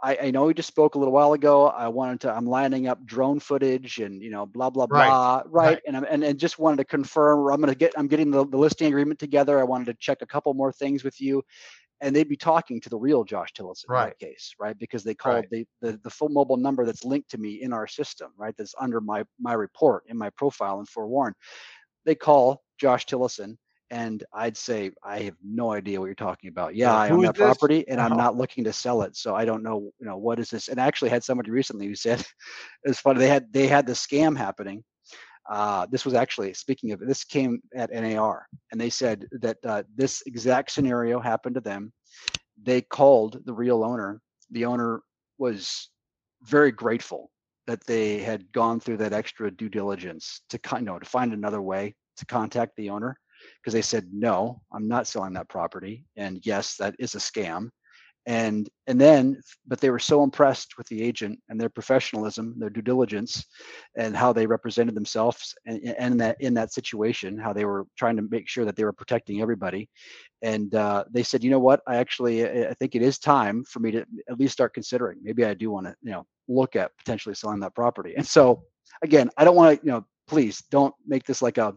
[0.01, 1.67] I, I know we just spoke a little while ago.
[1.67, 5.07] I wanted to, I'm lining up drone footage and you know, blah, blah, right.
[5.07, 5.41] blah.
[5.45, 5.73] Right.
[5.73, 5.81] right.
[5.87, 8.87] And, and and just wanted to confirm I'm gonna get I'm getting the, the listing
[8.87, 9.59] agreement together.
[9.59, 11.43] I wanted to check a couple more things with you
[12.01, 14.03] and they'd be talking to the real Josh Tillison right.
[14.03, 14.77] in that case, right?
[14.77, 15.65] Because they called right.
[15.81, 18.53] the, the the full mobile number that's linked to me in our system, right?
[18.57, 21.33] That's under my my report in my profile and Forewarn.
[22.05, 23.57] They call Josh Tillison,
[23.95, 26.75] and I'd say I have no idea what you're talking about.
[26.75, 27.43] Yeah, I own that this?
[27.43, 28.21] property, and I'm uh-huh.
[28.21, 29.91] not looking to sell it, so I don't know.
[29.99, 30.67] You know what is this?
[30.67, 32.23] And I actually had somebody recently who said
[32.83, 33.19] it's funny.
[33.19, 34.83] They had they had the scam happening
[35.49, 39.83] uh, this was actually speaking of this came at NAR, and they said that uh,
[39.95, 41.93] this exact scenario happened to them.
[42.61, 44.21] They called the real owner.
[44.51, 45.01] The owner
[45.37, 45.89] was
[46.43, 47.31] very grateful
[47.67, 51.61] that they had gone through that extra due diligence to kind of to find another
[51.61, 53.17] way to contact the owner
[53.61, 57.69] because they said no, I'm not selling that property, and yes, that is a scam
[58.25, 62.69] and and then but they were so impressed with the agent and their professionalism their
[62.69, 63.45] due diligence
[63.97, 68.15] and how they represented themselves and, and that in that situation how they were trying
[68.15, 69.89] to make sure that they were protecting everybody
[70.41, 71.81] and uh, they said you know what?
[71.87, 75.19] I actually i think it is time for me to at least start considering.
[75.21, 78.63] Maybe i do want to you know look at potentially selling that property and so
[79.03, 81.73] again i don't want to you know please don't make this like a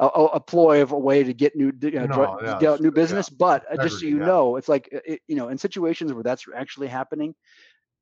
[0.00, 2.90] a, a, ploy of a way to get new you know, no, yeah, get new
[2.90, 3.28] business.
[3.30, 3.36] Yeah.
[3.38, 4.26] But uh, just so you yeah.
[4.26, 7.34] know, it's like uh, it, you know, in situations where that's actually happening,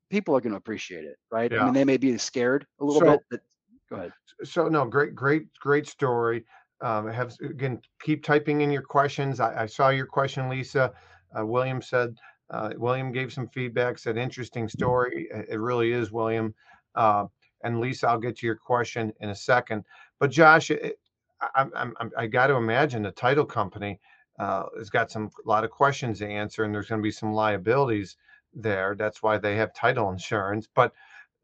[0.09, 1.51] people are going to appreciate it, right?
[1.53, 3.19] I mean, they may be scared a little so, bit.
[3.29, 3.41] But
[3.89, 4.13] go ahead.
[4.43, 6.45] So no, great, great, great story.
[6.81, 9.39] Um, have again, keep typing in your questions.
[9.39, 10.93] I, I saw your question, Lisa.
[11.37, 12.15] Uh, William said.
[12.49, 13.99] Uh, William gave some feedback.
[13.99, 15.27] Said interesting story.
[15.49, 16.55] It really is, William.
[16.95, 17.25] Uh,
[17.63, 19.83] and Lisa, I'll get to your question in a second.
[20.19, 20.99] But Josh, it,
[21.41, 23.99] I, I'm, I got to imagine the title company
[24.39, 27.11] uh, has got some a lot of questions to answer, and there's going to be
[27.11, 28.17] some liabilities
[28.53, 28.95] there.
[28.97, 30.67] That's why they have title insurance.
[30.73, 30.93] But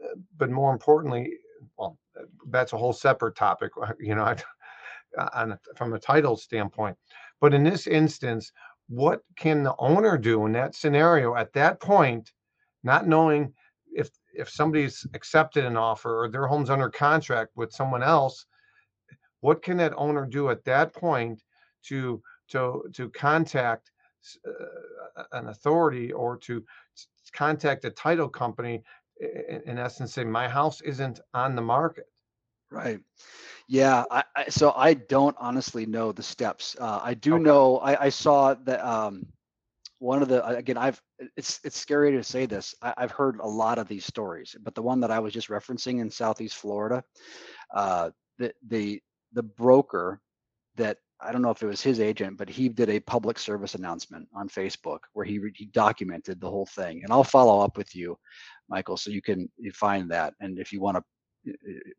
[0.04, 1.34] uh, but more importantly,
[1.78, 1.98] well,
[2.50, 3.72] that's a whole separate topic.
[4.00, 4.36] You know,
[5.34, 6.98] on from a title standpoint.
[7.40, 8.52] But in this instance,
[8.88, 12.32] what can the owner do in that scenario at that point,
[12.84, 13.54] not knowing
[13.92, 18.46] if if somebody's accepted an offer or their home's under contract with someone else,
[19.42, 21.42] what can that owner do at that point
[21.88, 23.92] to to to contact
[24.48, 26.64] uh, an authority or to
[27.34, 28.84] contact a title company?
[29.20, 32.08] In, in, essence say my house isn't on the market.
[32.72, 33.00] Right.
[33.68, 36.76] Yeah I, I, so i don't honestly know the steps.
[36.80, 37.44] Uh, i do okay.
[37.44, 39.28] know I, I, saw that um,
[40.04, 41.02] one of the again i've
[41.38, 44.76] it's it's scary to say this I, have heard a lot of these stories but
[44.76, 47.04] the one that i was just referencing in southeast florida
[47.74, 50.20] uh, the the the broker
[50.76, 53.76] that i don't know if it was his agent but he did a public service
[53.76, 57.96] announcement on facebook where he he documented the whole thing and i'll follow up with
[57.96, 58.18] you
[58.68, 61.04] michael so you can you find that and if you want to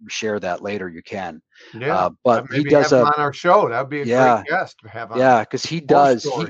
[0.08, 1.40] share that later you can
[1.72, 4.76] yeah uh, but he does a, on our show that'd be a yeah, great guest
[4.82, 6.46] to have yeah because he does he,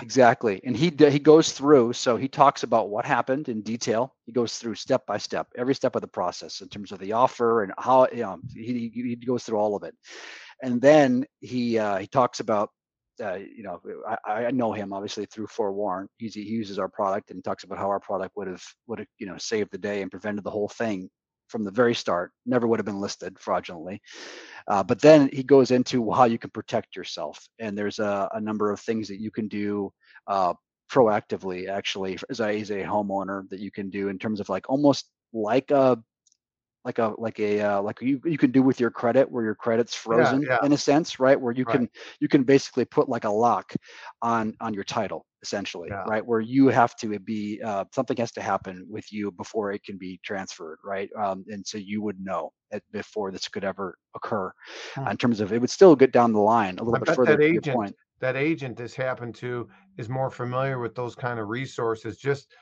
[0.00, 0.60] exactly.
[0.64, 4.14] And he he goes through so he talks about what happened in detail.
[4.26, 7.12] He goes through step by step every step of the process in terms of the
[7.12, 9.94] offer and how you know he, he goes through all of it.
[10.62, 12.70] And then he uh, he talks about
[13.22, 13.80] uh, you know
[14.24, 17.78] I, I know him obviously through forewarn He's, he uses our product and talks about
[17.78, 20.50] how our product would have would have you know saved the day and prevented the
[20.50, 21.10] whole thing
[21.50, 24.00] from the very start never would have been listed fraudulently.
[24.68, 27.46] Uh, but then he goes into how you can protect yourself.
[27.58, 29.92] And there's a, a number of things that you can do
[30.26, 30.54] uh,
[30.90, 34.68] proactively actually as a, as a homeowner that you can do in terms of like
[34.68, 35.98] almost like a
[36.84, 39.54] like a like a uh, like you you can do with your credit where your
[39.54, 40.58] credit's frozen yeah.
[40.62, 41.76] in a sense right where you Right.
[41.78, 41.88] can
[42.20, 43.72] you can basically put like a lock
[44.22, 46.04] on on your title essentially Yeah.
[46.06, 49.82] right where you have to be uh, something has to happen with you before it
[49.84, 52.50] can be transferred right um, and so you would know
[52.92, 54.50] before this could ever occur
[54.94, 55.08] Hmm.
[55.08, 57.36] in terms of it would still get down the line a little I bit further
[57.36, 61.48] that agent point that agent this happened to is more familiar with those kind of
[61.48, 62.54] resources just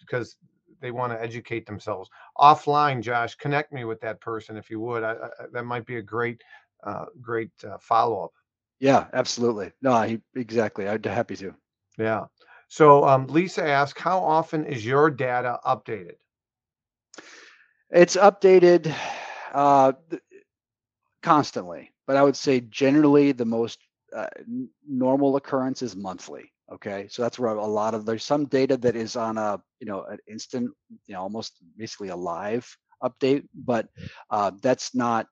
[0.00, 0.36] because
[0.80, 2.08] they want to educate themselves.
[2.38, 5.96] Offline josh connect me with that person if you would I, I, that might be
[5.96, 6.42] a great
[6.84, 8.32] uh, great uh, follow-up.
[8.80, 9.72] Yeah absolutely.
[9.82, 11.54] No he, exactly i'd be happy to.
[11.98, 12.26] Yeah.
[12.68, 16.16] So um, lisa asked how often is your data updated?
[17.90, 18.94] It's updated
[19.52, 19.92] uh,
[21.22, 23.78] constantly, but I would say generally the most
[24.14, 24.26] uh,
[24.86, 26.52] normal occurrence is monthly.
[26.70, 29.86] Okay, so that's where a lot of there's some data that is on a you
[29.86, 30.70] know an instant,
[31.06, 32.68] you know, almost basically a live
[33.02, 33.88] update, but
[34.30, 35.26] uh, that's not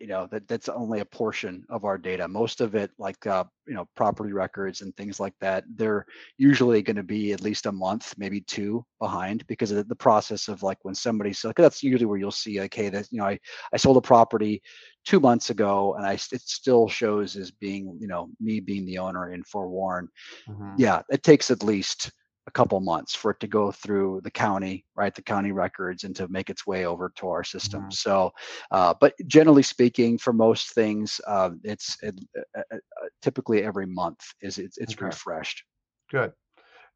[0.00, 3.44] you know that that's only a portion of our data most of it like uh,
[3.66, 6.04] you know property records and things like that they're
[6.36, 10.48] usually going to be at least a month maybe two behind because of the process
[10.48, 13.26] of like when somebody so that's usually where you'll see like hey that you know
[13.26, 13.38] i
[13.72, 14.60] i sold a property
[15.04, 18.98] two months ago and i it still shows as being you know me being the
[18.98, 20.08] owner in forewarn
[20.48, 20.74] Mhm.
[20.78, 22.10] yeah, it takes at least
[22.48, 25.14] a couple months for it to go through the county, right?
[25.14, 27.82] The county records and to make its way over to our system.
[27.82, 27.92] Mhm.
[27.92, 28.32] So,
[28.70, 32.18] uh, but generally speaking, for most things, uh, it's it,
[32.56, 32.78] uh, uh,
[33.20, 35.06] typically every month is it's, it's Okay.
[35.06, 35.62] refreshed.
[36.10, 36.32] Good.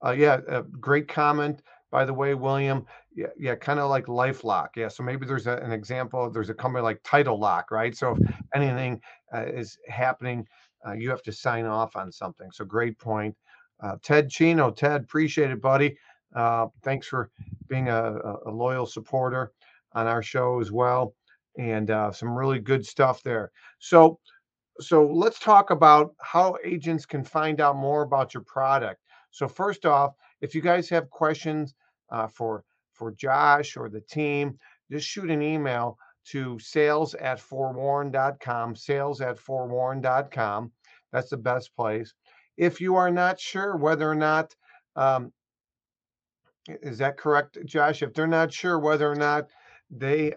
[0.04, 1.62] Uh, yeah, uh, great comment.
[1.90, 4.70] By the way, William, yeah, yeah, kind of like LifeLock.
[4.76, 6.30] Yeah, so maybe there's a, an example.
[6.30, 7.94] There's a company like Title Lock, right?
[7.94, 8.18] So if
[8.54, 8.98] anything
[9.34, 10.46] uh, is happening,
[10.86, 12.50] uh, you have to sign off on something.
[12.50, 13.36] So great point.
[13.82, 15.96] Uh, Ted Chino, Ted, appreciate it, buddy.
[16.34, 17.30] Uh, thanks for
[17.68, 18.14] being a,
[18.46, 19.52] a- loyal supporter
[19.92, 21.14] on our show as well,
[21.58, 23.50] and uh, some really good stuff there.
[23.78, 24.18] So,
[24.80, 29.00] so let's talk about how agents can find out more about your product.
[29.30, 31.74] So first off, if you guys have questions
[32.10, 34.58] uh, for for Josh or the team,
[34.90, 40.70] just shoot an email to sales at forewarn.com, sales at forewarn.com.
[41.10, 42.14] That's the best place.
[42.56, 44.54] If you are not sure whether or not,
[44.96, 45.32] um,
[46.68, 48.02] is that correct, Josh?
[48.02, 49.48] If they're not sure whether or not
[49.90, 50.34] they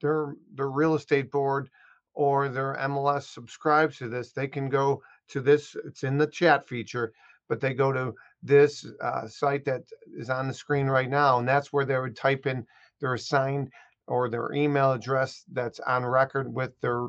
[0.00, 1.70] their their real estate board
[2.14, 5.74] or their MLS subscribes to this, they can go to this.
[5.86, 7.12] It's in the chat feature,
[7.48, 9.82] but they go to this uh, site that
[10.16, 12.66] is on the screen right now, and that's where they would type in
[13.00, 13.70] their assigned
[14.06, 17.06] or their email address that's on record with their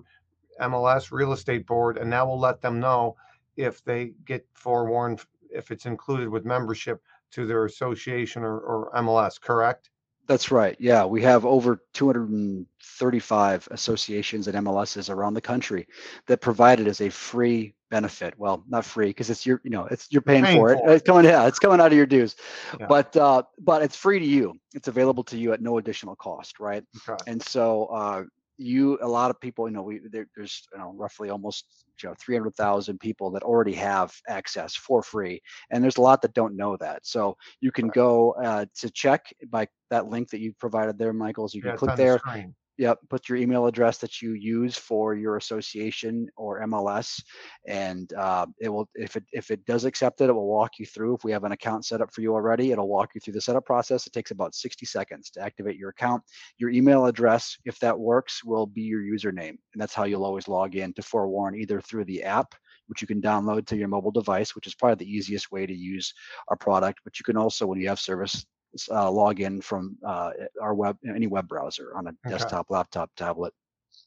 [0.62, 3.16] MLS real estate board, and that will let them know
[3.58, 9.39] if they get forewarned if it's included with membership to their association or, or MLS.
[9.39, 9.89] Correct?
[10.26, 10.76] That's right.
[10.80, 15.88] Yeah, we have over 235 associations and MLSs around the country
[16.28, 18.34] that provide it as a free benefit.
[18.38, 20.80] Well, not free because it's your, you know, it's you're paying, Paying for it.
[20.80, 20.94] for it.
[20.94, 22.38] It's coming, yeah, it's coming out of your dues.
[22.80, 22.86] Yeah.
[22.88, 24.54] But uh, but it's free to you.
[24.74, 26.86] It's available to you at no additional cost, right?
[27.10, 27.22] Okay.
[27.30, 28.24] And so uh,
[28.58, 31.66] you, a lot of people, you know, we there, there's you know roughly almost
[32.02, 36.34] you know 300,000 people that already have access for free, and there's a lot that
[36.34, 37.06] don't know that.
[37.06, 37.94] So you can Right.
[37.94, 41.54] go uh, to check by that link that you provided there, Michaels.
[41.54, 42.20] You can Yeah, it's click the there.
[42.20, 42.56] screen.
[42.80, 47.22] Yep, put your email address that you use for your association or MLS,
[47.68, 48.90] and uh, it will.
[48.96, 51.14] If it if it does accept it, it will walk you through.
[51.14, 53.42] If we have an account set up for you already, it'll walk you through the
[53.42, 54.08] setup process.
[54.08, 56.24] It takes about 60 seconds to activate your account.
[56.58, 60.48] Your email address, if that works, will be your username, and that's how you'll always
[60.48, 62.56] log in to Forewarn either through the app,
[62.88, 65.76] which you can download to your mobile device, which is probably the easiest way to
[65.76, 66.12] use
[66.48, 67.02] our product.
[67.04, 68.44] But you can also, when you have service,
[68.92, 70.32] uh, log in from uh,
[70.62, 72.28] our web any web browser on a Okay.
[72.28, 73.54] desktop, laptop, tablet.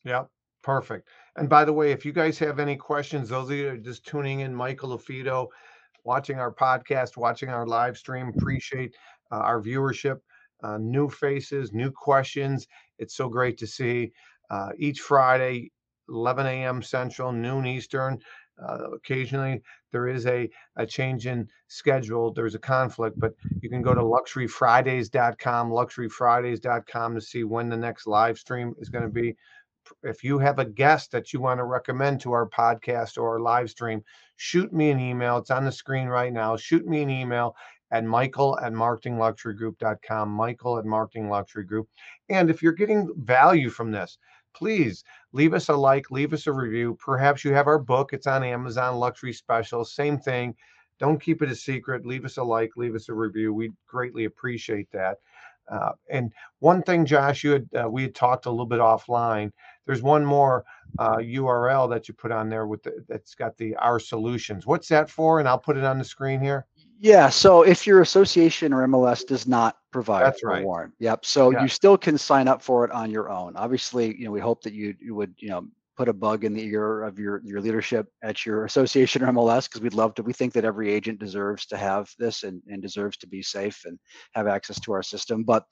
[0.05, 0.31] Yep,
[0.63, 1.09] perfect.
[1.37, 4.07] And by the way, if you guys have any questions, those of you are just
[4.07, 5.49] tuning in, Michael LaFido,
[6.05, 8.95] watching our podcast, watching our live stream, appreciate
[9.33, 10.21] uh, our viewership,
[10.63, 12.67] uh, new faces, new questions.
[12.99, 14.13] It's so great to see
[14.51, 15.73] uh, each Friday,
[16.09, 16.83] 11 a.m.
[16.83, 18.19] Central, noon Eastern.
[18.63, 22.33] Uh, occasionally, there is a, a change in schedule.
[22.33, 28.07] There's a conflict, but you can go to luxuryfridays.com, luxuryfridays.com to see when the next
[28.07, 29.37] live stream is going to be
[30.03, 33.41] if you have a guest that you want to recommend to our podcast or our
[33.41, 34.03] live stream,
[34.37, 35.39] shoot me an email.
[35.39, 36.57] It's on the screen right now.
[36.57, 37.55] Shoot me an email
[37.91, 41.87] at michael at marketingluxurygroup.com, michael at marketingluxurygroup.
[42.29, 44.19] And if you're getting value from this,
[44.57, 46.97] please leave us a like, leave us a review.
[46.99, 48.13] Perhaps you have our book.
[48.13, 49.85] It's on Amazon, Luxury Special.
[49.85, 50.55] Same thing.
[50.99, 52.07] Don't keep it a secret.
[52.07, 53.53] Leave us a like, leave us a review.
[53.53, 55.19] We greatly appreciate that.
[55.71, 59.53] Uh, and one thing, Josh, you had uh, we had talked a little bit offline.
[59.85, 60.65] There's one more
[60.99, 64.65] uh, URL that you put on there with the, that's got the our solutions.
[64.65, 65.41] What's that for?
[65.41, 66.67] And I'll put it on the screen here.
[66.99, 67.29] Yeah.
[67.29, 70.65] So if your association or MLS does not provide That's a right.
[70.65, 71.25] warrant, yep.
[71.25, 71.63] So Yeah.
[71.63, 73.57] you still can sign up for it on your own.
[73.57, 75.67] Obviously, you know, we hope that you you would you know
[75.97, 79.65] put a bug in the ear of your your leadership at your association or MLS
[79.69, 80.23] because we'd love to.
[80.23, 83.83] We think that every agent deserves to have this and, and deserves to be safe
[83.85, 83.99] and
[84.35, 85.43] have access to our system.
[85.45, 85.65] But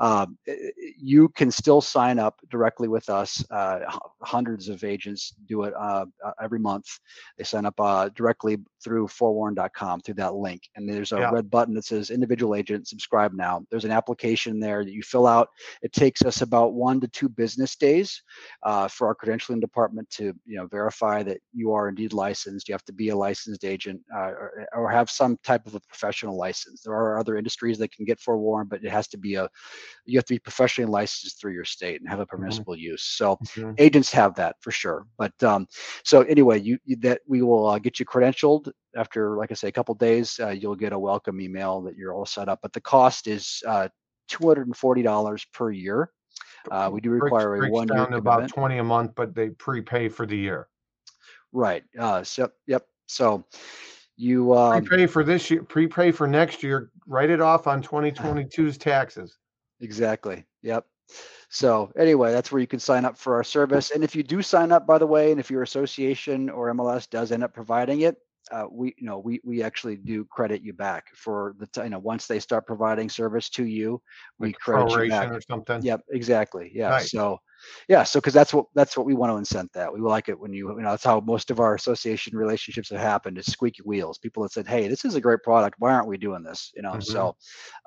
[0.00, 3.44] um, i- you can still sign up directly with us.
[3.50, 3.80] Uh,
[4.22, 6.86] hundreds of agents do it uh, uh, every month.
[7.38, 10.62] They sign up uh, directly through forewarn.com through that link.
[10.76, 11.30] And there's a Yeah.
[11.30, 13.62] red button that says individual agent subscribe now.
[13.70, 15.48] There's an application there that you fill out.
[15.82, 18.22] It takes us about one to two business days
[18.62, 22.68] uh, for our credentialing department to you know verify that you are indeed licensed.
[22.68, 24.48] You have to be a licensed agent uh, or,
[24.80, 26.82] or have some type of a professional license.
[26.82, 29.48] There are other industries that can get forewarned, but it has to be a
[30.06, 33.02] you have to be professionally licensed through your state and have a permissible use.
[33.04, 33.78] So Mhm.
[33.78, 35.06] agents have that for sure.
[35.18, 35.66] But um,
[36.04, 39.68] so anyway, you, you that we will uh, get you credentialed after, like I say,
[39.68, 40.38] a couple days.
[40.40, 42.60] Uh, you'll get a welcome email that you're all set up.
[42.62, 43.88] But the cost is uh,
[44.28, 46.10] two hundred and forty dollars per year.
[46.70, 50.08] Uh, we do Breaks- require a one-year down about 20 a month, but they prepay
[50.08, 50.68] for the year.
[51.52, 51.84] Right.
[51.98, 52.86] Uh, so yep.
[53.06, 53.44] So
[54.16, 58.78] you um, Prepay for this year, prepay for next year, write it off on 2022's
[58.78, 59.38] taxes.
[59.80, 60.44] Exactly.
[60.62, 60.86] Yep.
[61.48, 63.90] So anyway, that's where you can sign up for our service.
[63.90, 67.10] And if you do sign up, by the way, and if your association or MLS
[67.10, 68.18] does end up providing it,
[68.50, 71.90] uh, we, you know, we we actually do credit you back for the, ti- you
[71.90, 74.00] know, once they start providing service to you,
[74.38, 75.30] we Like credit you back.
[75.32, 75.82] or something.
[75.82, 76.70] Yep, exactly.
[76.74, 76.90] Yeah.
[76.90, 77.10] Nice.
[77.10, 77.38] So,
[77.88, 78.02] yeah.
[78.04, 79.72] So, because that's what that's what we want to incent.
[79.72, 82.90] That we like it when you you know that's how most of our association relationships
[82.90, 83.38] have happened.
[83.38, 84.18] Is squeaky wheels.
[84.18, 85.76] People that said, "Hey, this is a great product.
[85.78, 86.96] Why aren't we doing this?" You know.
[86.96, 87.02] Mhm.
[87.02, 87.36] So,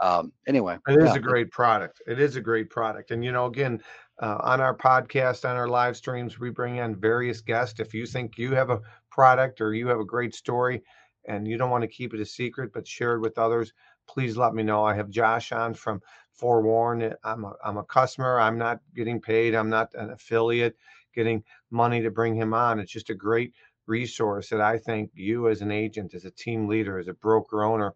[0.01, 2.01] um, anyway, It is yeah, a great product.
[2.07, 3.11] It is a great product.
[3.11, 3.81] And, you know, again,
[4.21, 7.79] uh, on our podcast, on our live streams, we bring in various guests.
[7.79, 8.81] If you think you have a
[9.13, 10.81] product or you have a great story
[11.25, 13.71] and you don't want to keep it a secret, but share it with others,
[14.07, 14.83] please let me know.
[14.83, 16.01] I have Josh on from
[16.33, 17.03] Forewarn.
[17.03, 18.39] Eh, I'm a, I'm a customer.
[18.39, 19.53] I'm not getting paid.
[19.53, 20.75] I'm not an affiliate
[21.13, 22.79] getting money to bring him on.
[22.79, 23.53] It's just a great
[23.85, 27.63] resource that I think you as an agent, as a team leader, as a broker
[27.63, 27.93] owner,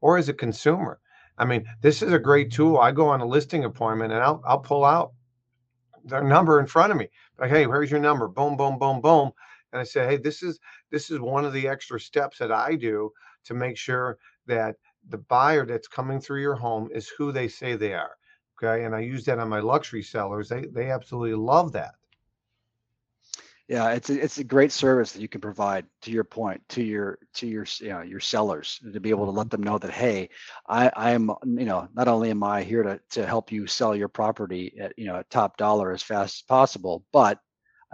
[0.00, 1.00] or as a consumer.
[1.36, 2.78] I mean, this is a great tool.
[2.78, 5.12] I go on a listing appointment and I'll I'll pull out
[6.04, 7.08] their number in front of me.
[7.38, 8.28] Like, hey, where's your number?
[8.28, 9.32] Boom, boom, boom, boom.
[9.74, 10.60] And I say, hey, this is
[10.92, 13.12] this is one of the extra steps that I do
[13.44, 14.76] to make sure that
[15.08, 18.16] the buyer that's coming through your home is who they say they are.
[18.56, 18.84] Okay.
[18.84, 20.48] And I use that on my luxury sellers.
[20.48, 21.94] They they absolutely love that.
[23.68, 25.86] yeah, it's a, it's a great service that you can provide.
[26.02, 29.32] To your point, to your to your you know your sellers to be able to
[29.32, 29.50] let mm-hmm.
[29.50, 30.28] them know that hey,
[30.68, 33.96] I I am you know not only am I here to to help you sell
[33.96, 37.40] your property at you know at top dollar as fast as possible, but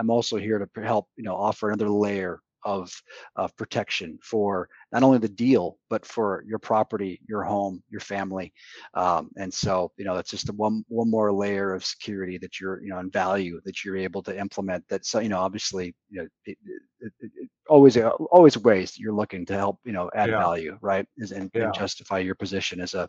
[0.01, 2.91] I'm also here to help you know offer another layer of
[3.37, 8.53] of protection for not only the deal but for your property, your home, your family,
[8.95, 12.59] um, and so you know that's just a one one more layer of security that
[12.59, 14.83] you're you know and value that you're able to implement.
[14.89, 16.59] That so you know obviously you know it,
[17.01, 20.39] it, it, always uh, always ways you're looking to help you know add Yeah.
[20.39, 21.65] value right Is- and, Yeah.
[21.65, 23.09] and justify your position as a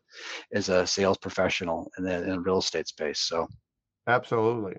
[0.54, 3.20] as a sales professional in the in the real estate space.
[3.20, 3.48] So.
[4.08, 4.76] Absolutely.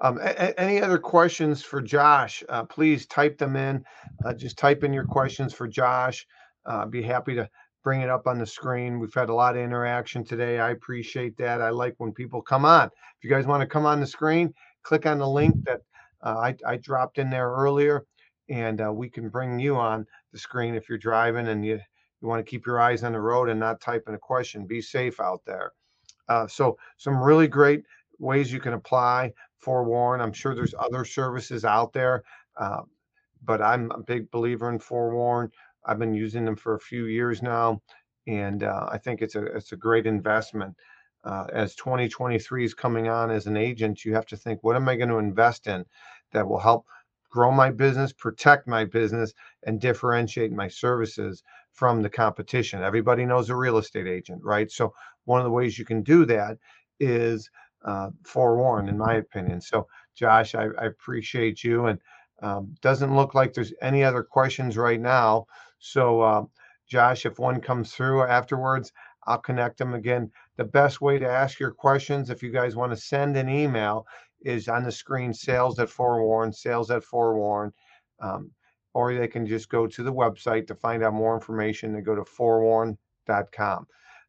[0.00, 2.42] Um, a- any other questions for Josh?
[2.48, 3.84] Uh, please type them in.
[4.24, 6.26] Uh, just type in your questions for Josh.
[6.66, 7.48] Uh, be happy to
[7.82, 8.98] bring it up on the screen.
[8.98, 10.58] We've had a lot of interaction today.
[10.58, 11.62] I appreciate that.
[11.62, 12.86] I like when people come on.
[12.86, 15.82] If you guys want to come on the screen, click on the link that
[16.22, 18.04] uh, I, I dropped in there earlier,
[18.48, 21.80] and uh, we can bring you on the screen if you're driving and you,
[22.20, 24.66] you want to keep your eyes on the road and not type in a question.
[24.66, 25.72] Be safe out there.
[26.28, 27.84] Uh, so, some really great
[28.18, 32.22] ways you can apply forewarn i'm sure there's other services out there
[32.56, 32.82] uh,
[33.44, 35.50] but i'm a big believer in forewarn
[35.84, 37.80] i've been using them for a few years now
[38.26, 40.74] and uh, i think it's a it's a great investment.
[41.24, 44.88] Uh, as 2023 is coming on as an agent you have to think what am
[44.88, 45.84] i going to invest in
[46.32, 46.86] that will help
[47.30, 49.34] grow my business protect my business
[49.64, 51.42] and differentiate my services
[51.72, 52.82] from the competition?
[52.82, 54.70] Everybody knows a real estate agent right?
[54.70, 54.94] So
[55.26, 56.56] one of the ways you can do that
[56.98, 57.50] is
[57.86, 59.60] uh, forewarned, in my opinion.
[59.60, 61.86] So, Josh, I, I appreciate you.
[61.86, 62.00] And
[62.42, 65.46] um, doesn't look like there's any other questions right now.
[65.78, 66.44] So, uh,
[66.88, 68.92] Josh, if one comes through afterwards,
[69.26, 70.30] I'll connect them again.
[70.56, 74.06] The best way to ask your questions, if you guys want to send an email,
[74.42, 77.72] is on the screen sales at forewarn, sales at forewarn.
[78.20, 78.50] Um,
[78.94, 81.92] or they can just go to the website to find out more information.
[81.92, 83.86] They go to forewarn.com.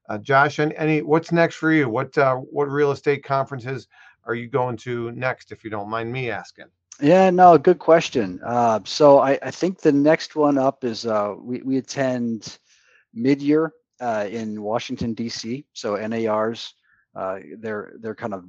[0.09, 1.89] Uh, Josh, any, any what's next for you?
[1.89, 3.87] What uh, what real estate conferences
[4.25, 6.65] are you going to next, if you don't mind me asking?
[6.99, 8.39] Yeah, no, good question.
[8.43, 12.57] Uh, so I, I think the next one up is uh, we we attend
[13.13, 15.65] mid-year uh, in Washington D.C.
[15.73, 16.73] So NAR's
[17.15, 18.45] uh, they're they're kind of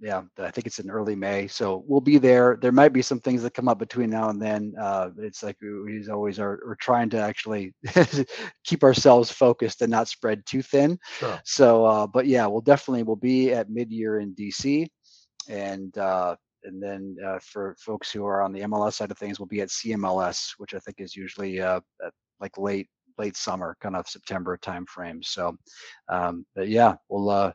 [0.00, 1.46] yeah, I think it's in early May.
[1.46, 2.58] So we'll be there.
[2.60, 4.74] There might be some things that come up between now and then.
[4.78, 6.60] Uh, it's like we always are.
[6.64, 7.74] We're trying to actually
[8.64, 10.98] keep ourselves focused and not spread too thin.
[11.18, 11.40] Sure.
[11.44, 14.86] So, uh, but yeah, we'll definitely we'll be at mid-year in DC,
[15.48, 19.38] and uh, and then uh, for folks who are on the MLS side of things,
[19.38, 21.80] we'll be at CMLS, which I think is usually uh,
[22.40, 25.24] like late late summer, kind of September timeframe.
[25.24, 25.56] So,
[26.08, 27.52] um, but yeah, we'll uh,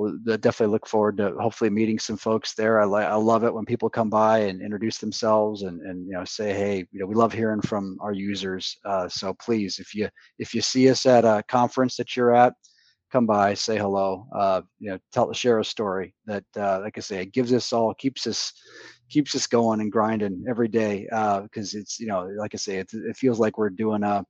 [0.00, 2.80] we'll definitely look forward to hopefully meeting some folks there.
[2.80, 6.12] I like I love it when people come by and introduce themselves and and you
[6.12, 8.76] know say, hey, you know, we love hearing from our users.
[8.84, 12.54] Uh, so please, if you if you see us at a conference that you're at,
[13.12, 14.26] come by, say hello.
[14.34, 17.72] Uh, you know, tell share a story that, uh, like I say, it gives us
[17.72, 18.52] all keeps us
[19.10, 22.78] keeps us going and grinding every day because uh, it's you know, like I say,
[22.78, 24.24] it, it feels like we're doing a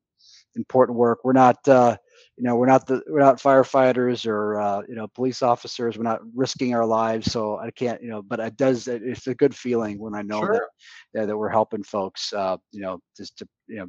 [0.57, 1.21] important work.
[1.25, 1.97] We're not, uh,
[2.41, 5.99] you know, we're not the we're not firefighters or uh, you know police officers.
[5.99, 8.23] We're not risking our lives, so I can't, you know.
[8.23, 8.89] But it does.
[8.89, 10.53] It's a good feeling when I know sure.
[10.55, 10.63] that
[11.13, 13.89] yeah, that we're helping folks, uh, you know, just to you know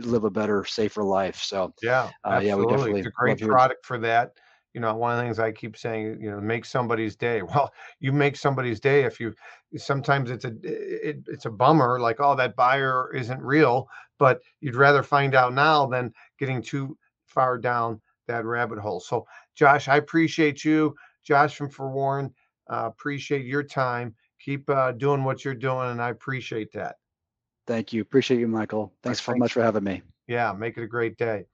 [0.00, 1.36] live a better, safer life.
[1.36, 4.32] So yeah, uh, yeah, we definitely it's a great product for that.
[4.74, 7.40] You know, one of the things I keep saying, you know, make somebody's day.
[7.54, 9.32] Well, you make somebody's day if you.
[9.78, 13.88] Sometimes it's a it, it's a bummer, like oh that buyer isn't real,
[14.18, 16.98] but you'd rather find out now than getting too
[17.36, 18.98] far down that rabbit hole.
[18.98, 22.34] So, Josh, I appreciate you, Josh from Forewarn.
[22.68, 24.14] Uh, appreciate your time.
[24.40, 26.96] Keep uh, doing what you're doing, and I appreciate that.
[27.66, 28.02] Thank you.
[28.02, 28.92] Appreciate you, Michael.
[29.02, 30.02] Thanks so much for having me.
[30.26, 31.44] Yeah, make it a great day.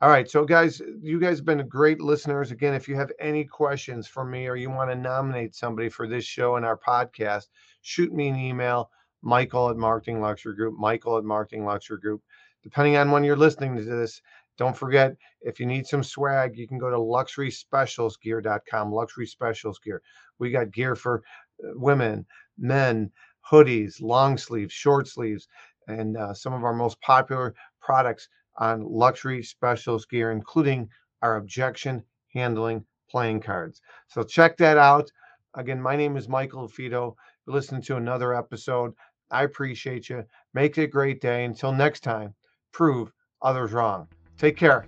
[0.00, 0.30] All right.
[0.30, 2.50] So, guys, you guys have been great listeners.
[2.50, 6.06] Again, if you have any questions for me or you want to nominate somebody for
[6.06, 7.46] this show and our podcast,
[7.82, 8.90] shoot me an email,
[9.22, 12.22] Michael at Marketing Luxury Group, Michael at Marketing Luxury Group.
[12.62, 14.20] Depending on when you're listening to this,
[14.58, 20.02] don't forget if you need some swag, you can go to luxuryspecialsgear.com, luxury specials gear.
[20.38, 21.22] We got gear for
[21.62, 22.26] uh, women,
[22.58, 23.10] men,
[23.50, 25.48] hoodies, long sleeves, short sleeves,
[25.88, 30.88] and uh, some of our most popular products on luxury specials gear, including
[31.22, 32.02] our objection
[32.32, 33.80] handling playing cards.
[34.08, 35.10] So check that out.
[35.54, 37.16] Again, my name is Michael Fido.
[37.46, 38.92] Listening to another episode.
[39.30, 40.24] I appreciate you.
[40.54, 41.44] Make it a great day.
[41.44, 42.34] Until next time,
[42.72, 44.08] prove others wrong.
[44.38, 44.86] Take care.